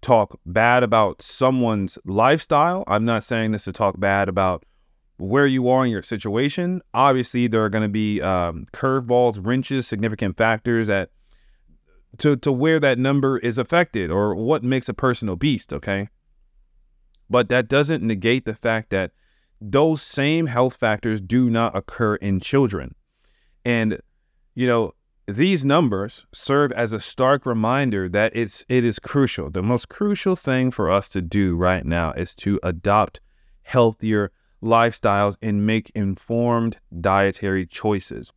talk 0.01 0.39
bad 0.45 0.83
about 0.83 1.21
someone's 1.21 1.97
lifestyle. 2.05 2.83
I'm 2.87 3.05
not 3.05 3.23
saying 3.23 3.51
this 3.51 3.63
to 3.63 3.73
talk 3.73 3.99
bad 3.99 4.29
about 4.29 4.63
where 5.17 5.47
you 5.47 5.69
are 5.69 5.85
in 5.85 5.91
your 5.91 6.03
situation. 6.03 6.81
Obviously, 6.93 7.47
there 7.47 7.63
are 7.63 7.69
going 7.69 7.83
to 7.83 7.89
be 7.89 8.21
um, 8.21 8.67
curveballs, 8.73 9.39
wrenches, 9.45 9.87
significant 9.87 10.37
factors 10.37 10.87
that 10.87 11.09
to 12.19 12.35
to 12.37 12.51
where 12.51 12.79
that 12.79 12.97
number 12.97 13.37
is 13.39 13.57
affected 13.57 14.09
or 14.09 14.35
what 14.35 14.63
makes 14.63 14.87
a 14.89 14.93
person 14.93 15.29
obese. 15.29 15.65
Okay, 15.71 16.09
but 17.29 17.49
that 17.49 17.67
doesn't 17.67 18.03
negate 18.03 18.45
the 18.45 18.55
fact 18.55 18.89
that 18.91 19.11
those 19.61 20.01
same 20.01 20.47
health 20.47 20.75
factors 20.75 21.21
do 21.21 21.49
not 21.49 21.75
occur 21.75 22.15
in 22.15 22.39
children. 22.39 22.93
And, 23.63 23.99
you 24.53 24.67
know, 24.67 24.93
these 25.27 25.65
numbers 25.65 26.25
serve 26.31 26.71
as 26.73 26.93
a 26.93 26.99
stark 26.99 27.45
reminder 27.45 28.07
that 28.09 28.35
it's 28.35 28.63
it 28.69 28.83
is 28.83 28.99
crucial. 28.99 29.49
The 29.49 29.63
most 29.63 29.89
crucial 29.89 30.35
thing 30.35 30.69
for 30.69 30.91
us 30.91 31.09
to 31.09 31.21
do 31.21 31.55
right 31.55 31.83
now 31.83 32.11
is 32.11 32.35
to 32.35 32.59
adopt 32.61 33.21
healthier 33.63 34.31
lifestyles 34.61 35.35
and 35.41 35.65
make 35.65 35.91
informed 35.95 36.77
dietary 37.01 37.65
choices. 37.65 38.31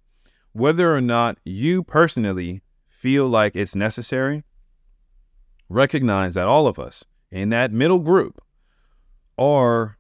Whether 0.53 0.95
or 0.95 1.03
not 1.03 1.39
you 1.45 1.83
personally 1.83 2.63
feel 2.89 3.29
like 3.29 3.55
it's 3.55 3.77
necessary, 3.77 4.45
recognize 5.69 6.35
that 6.35 6.47
all 6.47 6.67
of 6.67 6.79
us 6.79 7.05
in 7.31 7.51
that 7.51 7.71
middle 7.71 7.99
group 7.99 8.41
are 9.39 9.99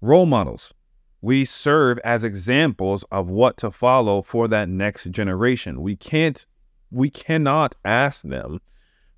role 0.00 0.26
models. 0.26 0.74
We 1.20 1.44
serve 1.44 1.98
as 2.04 2.22
examples 2.22 3.04
of 3.10 3.28
what 3.28 3.56
to 3.58 3.70
follow 3.70 4.22
for 4.22 4.46
that 4.48 4.68
next 4.68 5.10
generation. 5.10 5.80
We 5.80 5.96
can't 5.96 6.44
we 6.90 7.10
cannot 7.10 7.74
ask 7.84 8.22
them 8.22 8.60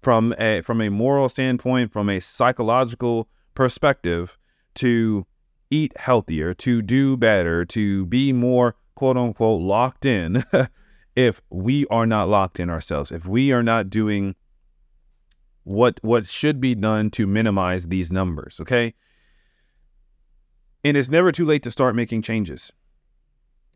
from 0.02 0.34
a 0.38 0.62
from 0.62 0.80
a 0.80 0.88
moral 0.88 1.28
standpoint, 1.28 1.92
from 1.92 2.08
a 2.08 2.20
psychological 2.20 3.28
perspective 3.54 4.38
to 4.76 5.26
eat 5.70 5.98
healthier, 5.98 6.54
to 6.54 6.80
do 6.80 7.16
better, 7.16 7.64
to 7.64 8.06
be 8.06 8.32
more 8.32 8.76
quote 8.94 9.16
unquote 9.16 9.60
locked 9.60 10.04
in 10.04 10.44
if 11.16 11.40
we 11.50 11.86
are 11.86 12.06
not 12.06 12.28
locked 12.28 12.60
in 12.60 12.70
ourselves, 12.70 13.10
if 13.10 13.26
we 13.26 13.50
are 13.50 13.62
not 13.62 13.90
doing 13.90 14.36
what 15.64 15.98
what 16.02 16.26
should 16.26 16.60
be 16.60 16.74
done 16.74 17.10
to 17.10 17.26
minimize 17.26 17.88
these 17.88 18.12
numbers, 18.12 18.60
okay? 18.60 18.94
And 20.86 20.96
it's 20.96 21.08
never 21.08 21.32
too 21.32 21.44
late 21.44 21.64
to 21.64 21.72
start 21.72 21.96
making 21.96 22.22
changes. 22.22 22.72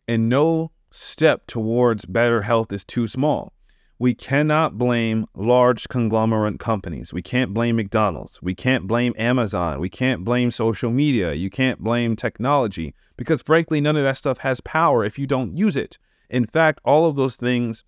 And 0.06 0.28
no 0.28 0.70
step 0.92 1.44
towards 1.48 2.04
better 2.04 2.42
health 2.42 2.70
is 2.70 2.84
too 2.84 3.08
small. 3.08 3.52
We 3.98 4.14
cannot 4.14 4.78
blame 4.78 5.26
large 5.34 5.88
conglomerate 5.88 6.60
companies. 6.60 7.12
We 7.12 7.20
can't 7.20 7.52
blame 7.52 7.74
McDonald's. 7.74 8.40
We 8.40 8.54
can't 8.54 8.86
blame 8.86 9.12
Amazon. 9.18 9.80
We 9.80 9.88
can't 9.88 10.24
blame 10.24 10.52
social 10.52 10.92
media. 10.92 11.32
You 11.32 11.50
can't 11.50 11.80
blame 11.80 12.14
technology 12.14 12.94
because, 13.16 13.42
frankly, 13.42 13.80
none 13.80 13.96
of 13.96 14.04
that 14.04 14.16
stuff 14.16 14.38
has 14.38 14.60
power 14.60 15.02
if 15.04 15.18
you 15.18 15.26
don't 15.26 15.56
use 15.56 15.74
it. 15.74 15.98
In 16.28 16.46
fact, 16.46 16.80
all 16.84 17.06
of 17.06 17.16
those 17.16 17.34
things 17.34 17.82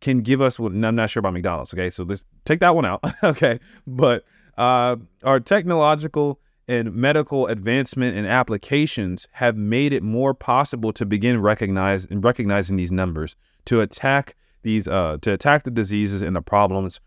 can 0.00 0.20
give 0.20 0.40
us 0.40 0.58
what 0.58 0.72
I'm 0.72 0.96
not 0.96 1.10
sure 1.10 1.20
about 1.20 1.34
McDonald's. 1.34 1.74
Okay. 1.74 1.90
So 1.90 2.04
let's 2.04 2.24
take 2.46 2.60
that 2.60 2.74
one 2.74 2.86
out. 2.86 3.04
okay. 3.22 3.60
But 3.86 4.24
uh, 4.56 4.96
our 5.22 5.38
technological 5.38 6.40
and 6.66 6.94
medical 6.94 7.46
advancement 7.46 8.16
and 8.16 8.26
applications 8.26 9.28
have 9.32 9.56
made 9.56 9.92
it 9.92 10.02
more 10.02 10.34
possible 10.34 10.92
to 10.92 11.04
begin 11.04 11.40
recognize 11.40 12.06
and 12.06 12.24
recognizing 12.24 12.76
these 12.76 12.92
numbers 12.92 13.36
to 13.66 13.80
attack 13.80 14.34
these 14.62 14.88
uh, 14.88 15.18
to 15.20 15.32
attack 15.32 15.64
the 15.64 15.70
diseases 15.70 16.22
and 16.22 16.34
the 16.34 16.42
problems 16.42 17.00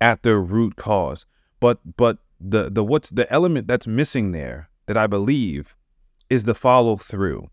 at 0.00 0.22
their 0.22 0.40
root 0.40 0.76
cause. 0.76 1.26
But 1.60 1.78
but 1.96 2.18
the 2.40 2.70
the 2.70 2.84
what's 2.84 3.10
the 3.10 3.30
element 3.32 3.66
that's 3.66 3.86
missing 3.86 4.32
there 4.32 4.68
that 4.86 4.96
I 4.96 5.06
believe 5.06 5.76
is 6.28 6.44
the 6.44 6.54
follow 6.54 6.96
through. 6.96 7.48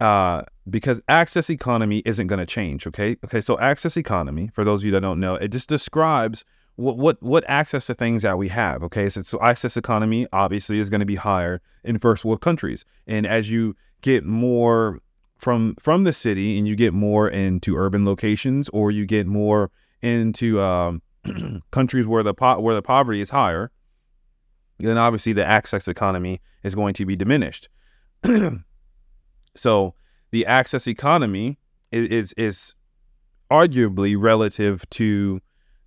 Uh, 0.00 0.42
because 0.68 1.02
access 1.08 1.50
economy 1.50 2.02
isn't 2.06 2.26
going 2.26 2.38
to 2.38 2.46
change. 2.46 2.86
Okay. 2.86 3.16
Okay. 3.24 3.40
So 3.40 3.58
access 3.58 3.96
economy, 3.96 4.50
for 4.54 4.64
those 4.64 4.80
of 4.80 4.86
you 4.86 4.92
that 4.92 5.00
don't 5.00 5.20
know, 5.20 5.34
it 5.34 5.48
just 5.48 5.68
describes 5.68 6.44
what 6.80 6.96
what 6.96 7.22
what 7.22 7.44
access 7.46 7.86
to 7.86 7.94
things 7.94 8.22
that 8.22 8.38
we 8.38 8.48
have. 8.48 8.82
Okay, 8.82 9.08
so, 9.10 9.20
so 9.22 9.40
access 9.42 9.76
economy 9.76 10.26
obviously 10.32 10.78
is 10.78 10.88
going 10.88 11.00
to 11.00 11.06
be 11.06 11.16
higher 11.16 11.60
in 11.84 11.98
first 11.98 12.24
world 12.24 12.40
countries, 12.40 12.84
and 13.06 13.26
as 13.26 13.50
you 13.50 13.76
get 14.00 14.24
more 14.24 15.00
from 15.36 15.74
from 15.78 16.04
the 16.04 16.12
city 16.12 16.58
and 16.58 16.66
you 16.66 16.74
get 16.74 16.94
more 16.94 17.28
into 17.28 17.76
urban 17.76 18.04
locations, 18.04 18.68
or 18.70 18.90
you 18.90 19.04
get 19.04 19.26
more 19.26 19.70
into 20.00 20.60
um, 20.60 21.02
countries 21.70 22.06
where 22.06 22.22
the 22.22 22.34
po- 22.34 22.60
where 22.60 22.74
the 22.74 22.82
poverty 22.82 23.20
is 23.20 23.30
higher, 23.30 23.70
then 24.78 24.96
obviously 24.96 25.34
the 25.34 25.44
access 25.44 25.86
economy 25.86 26.40
is 26.62 26.74
going 26.74 26.94
to 26.94 27.04
be 27.04 27.14
diminished. 27.14 27.68
so 29.54 29.94
the 30.30 30.46
access 30.46 30.86
economy 30.86 31.58
is, 31.90 32.08
is, 32.08 32.32
is 32.34 32.74
arguably 33.50 34.16
relative 34.18 34.88
to 34.90 35.40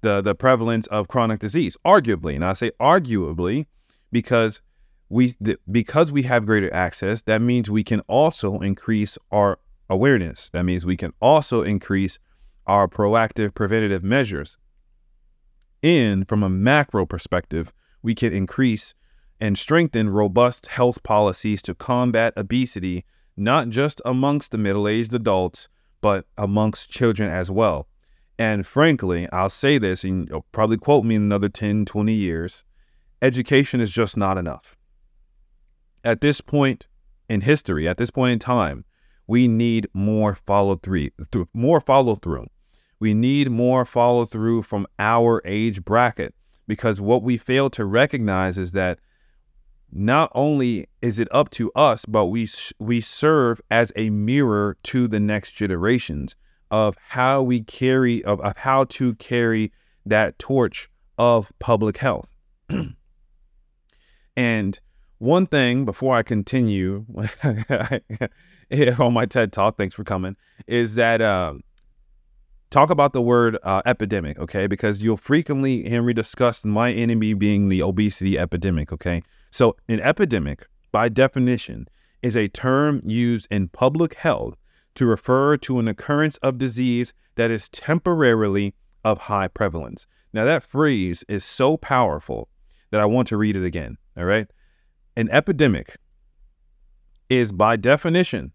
the 0.03 0.21
the 0.21 0.35
prevalence 0.35 0.85
of 0.87 1.07
chronic 1.07 1.39
disease. 1.39 1.75
Arguably, 1.83 2.35
and 2.35 2.45
I 2.45 2.53
say 2.53 2.71
arguably 2.79 3.65
because 4.11 4.61
we 5.09 5.33
the, 5.41 5.57
because 5.71 6.11
we 6.11 6.23
have 6.23 6.45
greater 6.45 6.71
access. 6.73 7.23
That 7.23 7.41
means 7.41 7.71
we 7.71 7.83
can 7.83 8.01
also 8.01 8.59
increase 8.59 9.17
our 9.31 9.57
awareness. 9.89 10.49
That 10.49 10.63
means 10.63 10.85
we 10.85 10.97
can 10.97 11.13
also 11.19 11.63
increase 11.63 12.19
our 12.67 12.87
proactive 12.87 13.53
preventative 13.53 14.03
measures. 14.03 14.57
And 15.81 16.27
from 16.29 16.43
a 16.43 16.49
macro 16.49 17.05
perspective, 17.05 17.73
we 18.01 18.15
can 18.15 18.31
increase 18.31 18.93
and 19.39 19.57
strengthen 19.57 20.09
robust 20.09 20.67
health 20.67 21.03
policies 21.03 21.61
to 21.63 21.75
combat 21.75 22.33
obesity, 22.37 23.03
not 23.35 23.69
just 23.69 24.01
amongst 24.05 24.51
the 24.51 24.57
middle 24.57 24.87
aged 24.87 25.13
adults, 25.13 25.67
but 25.99 26.25
amongst 26.37 26.89
children 26.89 27.29
as 27.29 27.51
well. 27.51 27.87
And 28.37 28.65
frankly, 28.65 29.29
I'll 29.31 29.49
say 29.49 29.77
this, 29.77 30.03
and 30.03 30.27
you'll 30.29 30.45
probably 30.51 30.77
quote 30.77 31.05
me 31.05 31.15
in 31.15 31.23
another 31.23 31.49
10, 31.49 31.85
20 31.85 32.13
years 32.13 32.63
education 33.21 33.79
is 33.79 33.91
just 33.91 34.17
not 34.17 34.37
enough. 34.37 34.75
At 36.03 36.19
this 36.19 36.41
point 36.41 36.87
in 37.29 37.41
history, 37.41 37.87
at 37.87 37.97
this 37.97 38.11
point 38.11 38.33
in 38.33 38.39
time, 38.39 38.83
we 39.27 39.47
need 39.47 39.87
more 39.93 40.35
follow 40.35 40.75
through, 40.75 41.09
more 41.53 41.79
follow 41.79 42.15
through. 42.15 42.47
We 42.99 43.13
need 43.13 43.49
more 43.49 43.85
follow 43.85 44.25
through 44.25 44.63
from 44.63 44.85
our 44.99 45.41
age 45.45 45.85
bracket 45.85 46.35
because 46.67 46.99
what 46.99 47.23
we 47.23 47.37
fail 47.37 47.69
to 47.71 47.85
recognize 47.85 48.57
is 48.57 48.73
that 48.73 48.99
not 49.91 50.31
only 50.35 50.87
is 51.01 51.19
it 51.19 51.27
up 51.31 51.49
to 51.51 51.71
us, 51.75 52.05
but 52.05 52.25
we 52.25 52.49
we 52.79 52.99
serve 52.99 53.61
as 53.69 53.91
a 53.95 54.09
mirror 54.09 54.75
to 54.83 55.07
the 55.07 55.19
next 55.19 55.51
generations 55.51 56.35
of 56.73 56.97
how 57.09 57.43
we 57.43 57.61
carry 57.61 58.23
of, 58.23 58.41
of 58.41 58.57
how 58.57 58.83
to 58.83 59.13
carry 59.15 59.71
that 60.07 60.39
torch 60.39 60.89
of 61.19 61.53
public 61.59 61.97
health. 61.97 62.33
and 64.35 64.79
one 65.19 65.45
thing 65.45 65.85
before 65.85 66.15
I 66.15 66.23
continue 66.23 67.05
on 68.97 69.13
my 69.13 69.27
TED 69.27 69.53
talk, 69.53 69.77
thanks 69.77 69.93
for 69.93 70.03
coming, 70.03 70.35
is 70.65 70.95
that 70.95 71.21
uh, 71.21 71.53
talk 72.71 72.89
about 72.89 73.13
the 73.13 73.21
word 73.21 73.55
uh, 73.61 73.83
epidemic, 73.85 74.39
okay? 74.39 74.65
Because 74.65 75.03
you'll 75.03 75.15
frequently 75.15 75.87
Henry, 75.87 76.15
discuss 76.15 76.65
my 76.65 76.91
enemy 76.91 77.35
being 77.35 77.69
the 77.69 77.83
obesity 77.83 78.39
epidemic, 78.39 78.91
okay? 78.91 79.21
So, 79.51 79.77
an 79.87 79.99
epidemic, 79.99 80.65
by 80.91 81.09
definition, 81.09 81.87
is 82.23 82.35
a 82.35 82.47
term 82.47 83.03
used 83.05 83.47
in 83.51 83.67
public 83.67 84.15
health 84.15 84.57
to 84.95 85.05
refer 85.05 85.57
to 85.57 85.79
an 85.79 85.87
occurrence 85.87 86.37
of 86.37 86.57
disease 86.57 87.13
that 87.35 87.51
is 87.51 87.69
temporarily 87.69 88.75
of 89.03 89.17
high 89.19 89.47
prevalence. 89.47 90.07
Now, 90.33 90.45
that 90.45 90.63
phrase 90.63 91.23
is 91.27 91.43
so 91.43 91.77
powerful 91.77 92.49
that 92.91 93.01
I 93.01 93.05
want 93.05 93.27
to 93.29 93.37
read 93.37 93.55
it 93.55 93.65
again, 93.65 93.97
all 94.17 94.25
right? 94.25 94.47
An 95.15 95.29
epidemic 95.29 95.97
is, 97.29 97.51
by 97.51 97.75
definition, 97.75 98.51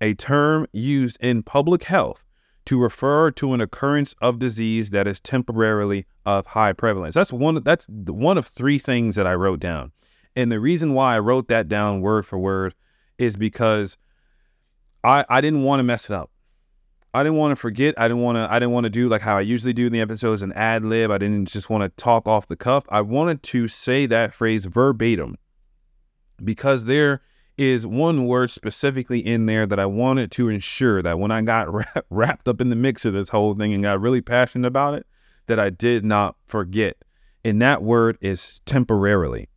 a 0.00 0.14
term 0.14 0.66
used 0.72 1.16
in 1.20 1.42
public 1.42 1.84
health 1.84 2.24
to 2.66 2.80
refer 2.80 3.30
to 3.30 3.52
an 3.52 3.60
occurrence 3.60 4.14
of 4.20 4.38
disease 4.38 4.90
that 4.90 5.06
is 5.06 5.20
temporarily 5.20 6.06
of 6.24 6.46
high 6.46 6.72
prevalence. 6.72 7.14
That's 7.14 7.32
one 7.32 7.62
that's 7.62 7.86
one 7.88 8.38
of 8.38 8.46
three 8.46 8.78
things 8.78 9.16
that 9.16 9.26
I 9.26 9.34
wrote 9.34 9.60
down. 9.60 9.92
And 10.34 10.50
the 10.50 10.60
reason 10.60 10.94
why 10.94 11.16
I 11.16 11.18
wrote 11.20 11.48
that 11.48 11.68
down 11.68 12.00
word 12.00 12.26
for 12.26 12.38
word 12.38 12.74
is 13.18 13.36
because 13.36 13.96
I 15.04 15.24
I 15.28 15.40
didn't 15.40 15.62
want 15.62 15.80
to 15.80 15.84
mess 15.84 16.06
it 16.06 16.14
up. 16.14 16.30
I 17.12 17.22
didn't 17.22 17.38
want 17.38 17.52
to 17.52 17.56
forget. 17.56 17.94
I 17.96 18.08
didn't 18.08 18.22
want 18.22 18.36
to 18.36 18.48
I 18.50 18.58
didn't 18.58 18.72
want 18.72 18.84
to 18.84 18.90
do 18.90 19.08
like 19.08 19.20
how 19.20 19.36
I 19.36 19.42
usually 19.42 19.72
do 19.72 19.86
in 19.86 19.92
the 19.92 20.00
episodes 20.00 20.42
an 20.42 20.52
ad 20.54 20.84
lib. 20.84 21.10
I 21.10 21.18
didn't 21.18 21.46
just 21.46 21.70
want 21.70 21.82
to 21.84 22.02
talk 22.02 22.26
off 22.26 22.48
the 22.48 22.56
cuff. 22.56 22.84
I 22.88 23.02
wanted 23.02 23.42
to 23.44 23.68
say 23.68 24.06
that 24.06 24.34
phrase 24.34 24.64
verbatim 24.64 25.36
because 26.42 26.86
there 26.86 27.20
is 27.56 27.86
one 27.86 28.26
word 28.26 28.50
specifically 28.50 29.20
in 29.20 29.46
there 29.46 29.64
that 29.66 29.78
I 29.78 29.86
wanted 29.86 30.32
to 30.32 30.48
ensure 30.48 31.02
that 31.02 31.20
when 31.20 31.30
I 31.30 31.42
got 31.42 31.68
wrapped 32.10 32.48
up 32.48 32.60
in 32.60 32.70
the 32.70 32.76
mix 32.76 33.04
of 33.04 33.12
this 33.12 33.28
whole 33.28 33.54
thing 33.54 33.72
and 33.72 33.82
got 33.82 34.00
really 34.00 34.20
passionate 34.20 34.66
about 34.66 34.94
it, 34.94 35.06
that 35.46 35.60
I 35.60 35.70
did 35.70 36.04
not 36.04 36.36
forget. 36.46 36.96
And 37.44 37.60
that 37.62 37.82
word 37.82 38.18
is 38.20 38.60
temporarily 38.64 39.48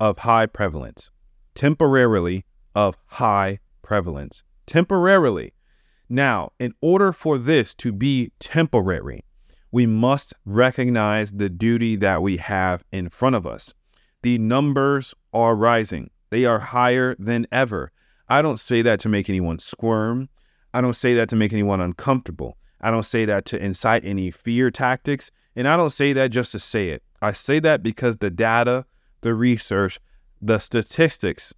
of 0.00 0.18
high 0.18 0.46
prevalence. 0.46 1.10
Temporarily 1.54 2.44
of 2.74 2.96
high 3.06 3.60
prevalence. 3.82 4.42
Temporarily. 4.66 5.52
Now, 6.08 6.52
in 6.58 6.74
order 6.80 7.12
for 7.12 7.38
this 7.38 7.74
to 7.76 7.92
be 7.92 8.32
temporary, 8.38 9.24
we 9.72 9.86
must 9.86 10.34
recognize 10.44 11.32
the 11.32 11.48
duty 11.48 11.96
that 11.96 12.22
we 12.22 12.36
have 12.36 12.84
in 12.92 13.08
front 13.08 13.36
of 13.36 13.46
us. 13.46 13.74
The 14.22 14.38
numbers 14.38 15.14
are 15.32 15.56
rising. 15.56 16.10
They 16.30 16.44
are 16.44 16.58
higher 16.58 17.16
than 17.18 17.46
ever. 17.50 17.90
I 18.28 18.40
don't 18.42 18.60
say 18.60 18.82
that 18.82 19.00
to 19.00 19.08
make 19.08 19.28
anyone 19.28 19.58
squirm. 19.58 20.28
I 20.72 20.80
don't 20.80 20.94
say 20.94 21.14
that 21.14 21.28
to 21.30 21.36
make 21.36 21.52
anyone 21.52 21.80
uncomfortable. 21.80 22.56
I 22.80 22.90
don't 22.90 23.02
say 23.02 23.24
that 23.24 23.44
to 23.46 23.62
incite 23.62 24.04
any 24.04 24.30
fear 24.30 24.70
tactics. 24.70 25.30
And 25.56 25.68
I 25.68 25.76
don't 25.76 25.90
say 25.90 26.12
that 26.12 26.30
just 26.30 26.52
to 26.52 26.58
say 26.58 26.90
it. 26.90 27.02
I 27.20 27.32
say 27.32 27.58
that 27.60 27.82
because 27.82 28.16
the 28.16 28.30
data, 28.30 28.86
the 29.20 29.34
research, 29.34 29.98
the 30.40 30.58
statistics 30.58 31.52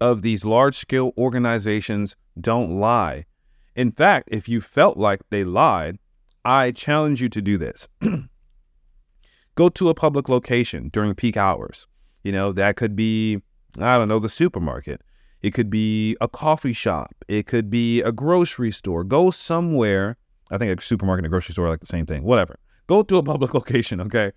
of 0.00 0.22
these 0.22 0.44
large 0.44 0.76
scale 0.76 1.12
organizations 1.18 2.16
don't 2.40 2.78
lie. 2.78 3.26
In 3.74 3.92
fact, 3.92 4.28
if 4.32 4.48
you 4.48 4.60
felt 4.60 4.96
like 4.96 5.20
they 5.30 5.44
lied, 5.44 5.98
I 6.44 6.72
challenge 6.72 7.20
you 7.20 7.28
to 7.28 7.42
do 7.42 7.58
this. 7.58 7.88
Go 9.54 9.68
to 9.68 9.88
a 9.88 9.94
public 9.94 10.28
location 10.28 10.88
during 10.92 11.14
peak 11.14 11.36
hours. 11.36 11.86
You 12.22 12.32
know, 12.32 12.52
that 12.52 12.76
could 12.76 12.96
be 12.96 13.40
I 13.78 13.96
don't 13.98 14.08
know, 14.08 14.18
the 14.18 14.28
supermarket. 14.28 15.02
It 15.42 15.54
could 15.54 15.70
be 15.70 16.16
a 16.20 16.28
coffee 16.28 16.72
shop. 16.72 17.14
It 17.28 17.46
could 17.46 17.70
be 17.70 18.02
a 18.02 18.12
grocery 18.12 18.72
store. 18.72 19.04
Go 19.04 19.30
somewhere. 19.30 20.16
I 20.50 20.58
think 20.58 20.78
a 20.78 20.82
supermarket 20.82 21.20
and 21.20 21.26
a 21.26 21.30
grocery 21.30 21.52
store 21.52 21.66
are 21.66 21.70
like 21.70 21.80
the 21.80 21.86
same 21.86 22.06
thing. 22.06 22.24
Whatever. 22.24 22.58
Go 22.86 23.02
to 23.02 23.16
a 23.16 23.22
public 23.22 23.54
location, 23.60 24.00
okay? 24.00 24.32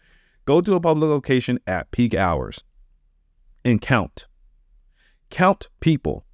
Go 0.45 0.61
to 0.61 0.75
a 0.75 0.79
public 0.79 1.09
location 1.09 1.59
at 1.67 1.89
peak 1.91 2.13
hours 2.13 2.63
and 3.65 3.81
count. 3.81 4.27
Count 5.33 5.67
people. 5.81 6.25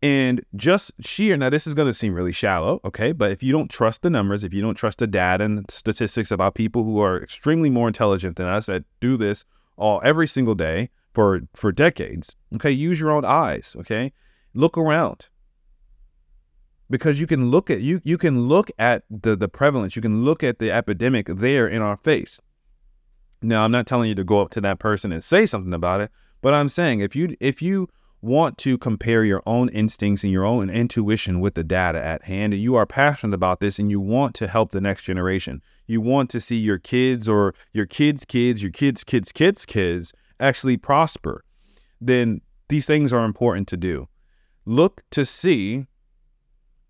And 0.00 0.44
just 0.54 0.92
sheer, 1.00 1.36
now 1.36 1.50
this 1.50 1.66
is 1.66 1.74
going 1.74 1.88
to 1.88 1.94
seem 1.94 2.14
really 2.14 2.30
shallow, 2.30 2.80
okay? 2.84 3.10
But 3.10 3.32
if 3.32 3.42
you 3.42 3.50
don't 3.50 3.68
trust 3.68 4.02
the 4.02 4.10
numbers, 4.10 4.44
if 4.44 4.54
you 4.54 4.62
don't 4.62 4.76
trust 4.76 4.98
the 4.98 5.08
data 5.08 5.42
and 5.42 5.68
statistics 5.68 6.30
about 6.30 6.54
people 6.54 6.84
who 6.84 7.00
are 7.00 7.20
extremely 7.20 7.68
more 7.68 7.88
intelligent 7.88 8.36
than 8.36 8.46
us 8.46 8.66
that 8.66 8.84
do 9.00 9.16
this 9.16 9.44
all 9.76 10.00
every 10.04 10.28
single 10.28 10.54
day, 10.54 10.90
for 11.18 11.40
for 11.52 11.72
decades. 11.72 12.36
Okay, 12.54 12.70
use 12.70 13.00
your 13.00 13.10
own 13.10 13.24
eyes. 13.24 13.74
Okay, 13.80 14.12
look 14.54 14.78
around 14.78 15.28
because 16.88 17.18
you 17.18 17.26
can 17.26 17.50
look 17.50 17.70
at 17.70 17.80
you 17.80 18.00
you 18.04 18.16
can 18.16 18.42
look 18.42 18.70
at 18.78 19.02
the 19.10 19.34
the 19.34 19.48
prevalence. 19.48 19.96
You 19.96 20.02
can 20.02 20.24
look 20.24 20.44
at 20.44 20.60
the 20.60 20.70
epidemic 20.70 21.26
there 21.26 21.66
in 21.66 21.82
our 21.82 21.96
face. 21.96 22.40
Now, 23.42 23.64
I'm 23.64 23.72
not 23.72 23.86
telling 23.86 24.08
you 24.08 24.14
to 24.14 24.22
go 24.24 24.40
up 24.40 24.50
to 24.50 24.60
that 24.60 24.78
person 24.78 25.10
and 25.12 25.22
say 25.22 25.44
something 25.44 25.72
about 25.72 26.00
it, 26.00 26.10
but 26.40 26.54
I'm 26.54 26.68
saying 26.68 27.00
if 27.00 27.14
you 27.16 27.36
if 27.40 27.60
you 27.62 27.88
want 28.20 28.58
to 28.58 28.76
compare 28.76 29.24
your 29.24 29.42
own 29.46 29.68
instincts 29.68 30.24
and 30.24 30.32
your 30.32 30.44
own 30.44 30.68
intuition 30.68 31.38
with 31.38 31.54
the 31.54 31.62
data 31.62 32.04
at 32.04 32.24
hand 32.24 32.52
and 32.52 32.60
you 32.60 32.74
are 32.74 32.84
passionate 32.84 33.34
about 33.34 33.60
this 33.60 33.78
and 33.78 33.92
you 33.92 34.00
want 34.00 34.34
to 34.34 34.48
help 34.48 34.72
the 34.72 34.80
next 34.80 35.02
generation 35.02 35.62
you 35.86 36.00
want 36.00 36.28
to 36.28 36.40
see 36.40 36.56
your 36.56 36.78
kids 36.78 37.28
or 37.28 37.54
your 37.72 37.86
kids 37.86 38.24
kids 38.24 38.60
your 38.60 38.72
kids 38.72 39.04
kids 39.04 39.30
kids 39.30 39.64
kids 39.64 40.12
actually 40.40 40.76
prosper, 40.76 41.44
then 42.00 42.40
these 42.68 42.86
things 42.86 43.12
are 43.12 43.24
important 43.24 43.68
to 43.68 43.76
do. 43.76 44.08
Look 44.64 45.02
to 45.10 45.24
see 45.24 45.86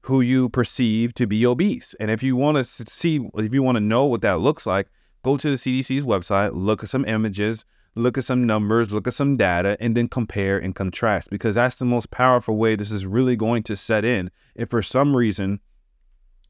who 0.03 0.21
you 0.21 0.49
perceive 0.49 1.15
to 1.15 1.27
be 1.27 1.45
obese. 1.47 1.95
And 2.01 2.11
if 2.11 2.23
you 2.23 2.37
want 2.37 2.57
to 2.57 2.65
see, 2.65 3.29
if 3.35 3.53
you 3.53 3.63
want 3.63 3.77
to 3.77 3.81
know 3.81 4.07
what 4.07 4.23
that 4.23 4.41
looks 4.41 4.67
like, 4.67 4.89
go 5.23 5.37
to 5.37 5.51
the 5.51 5.57
CDC's 5.57 6.05
website, 6.05 6.53
look 6.55 6.83
at 6.83 6.89
some 6.89 7.05
images, 7.05 7.65
look 7.99 8.17
at 8.17 8.25
some 8.25 8.47
numbers, 8.47 8.93
look 8.93 9.07
at 9.07 9.15
some 9.15 9.37
data, 9.37 9.77
and 9.81 9.97
then 9.97 10.09
compare 10.09 10.59
and 10.59 10.75
contrast 10.75 11.31
because 11.31 11.55
that's 11.55 11.77
the 11.77 11.85
most 11.85 12.11
powerful 12.11 12.57
way 12.57 12.77
this 12.77 12.91
is 12.91 13.07
really 13.07 13.37
going 13.37 13.63
to 13.65 13.77
set 13.77 14.05
in. 14.05 14.31
If 14.55 14.71
for 14.71 14.83
some 14.83 15.17
reason 15.17 15.61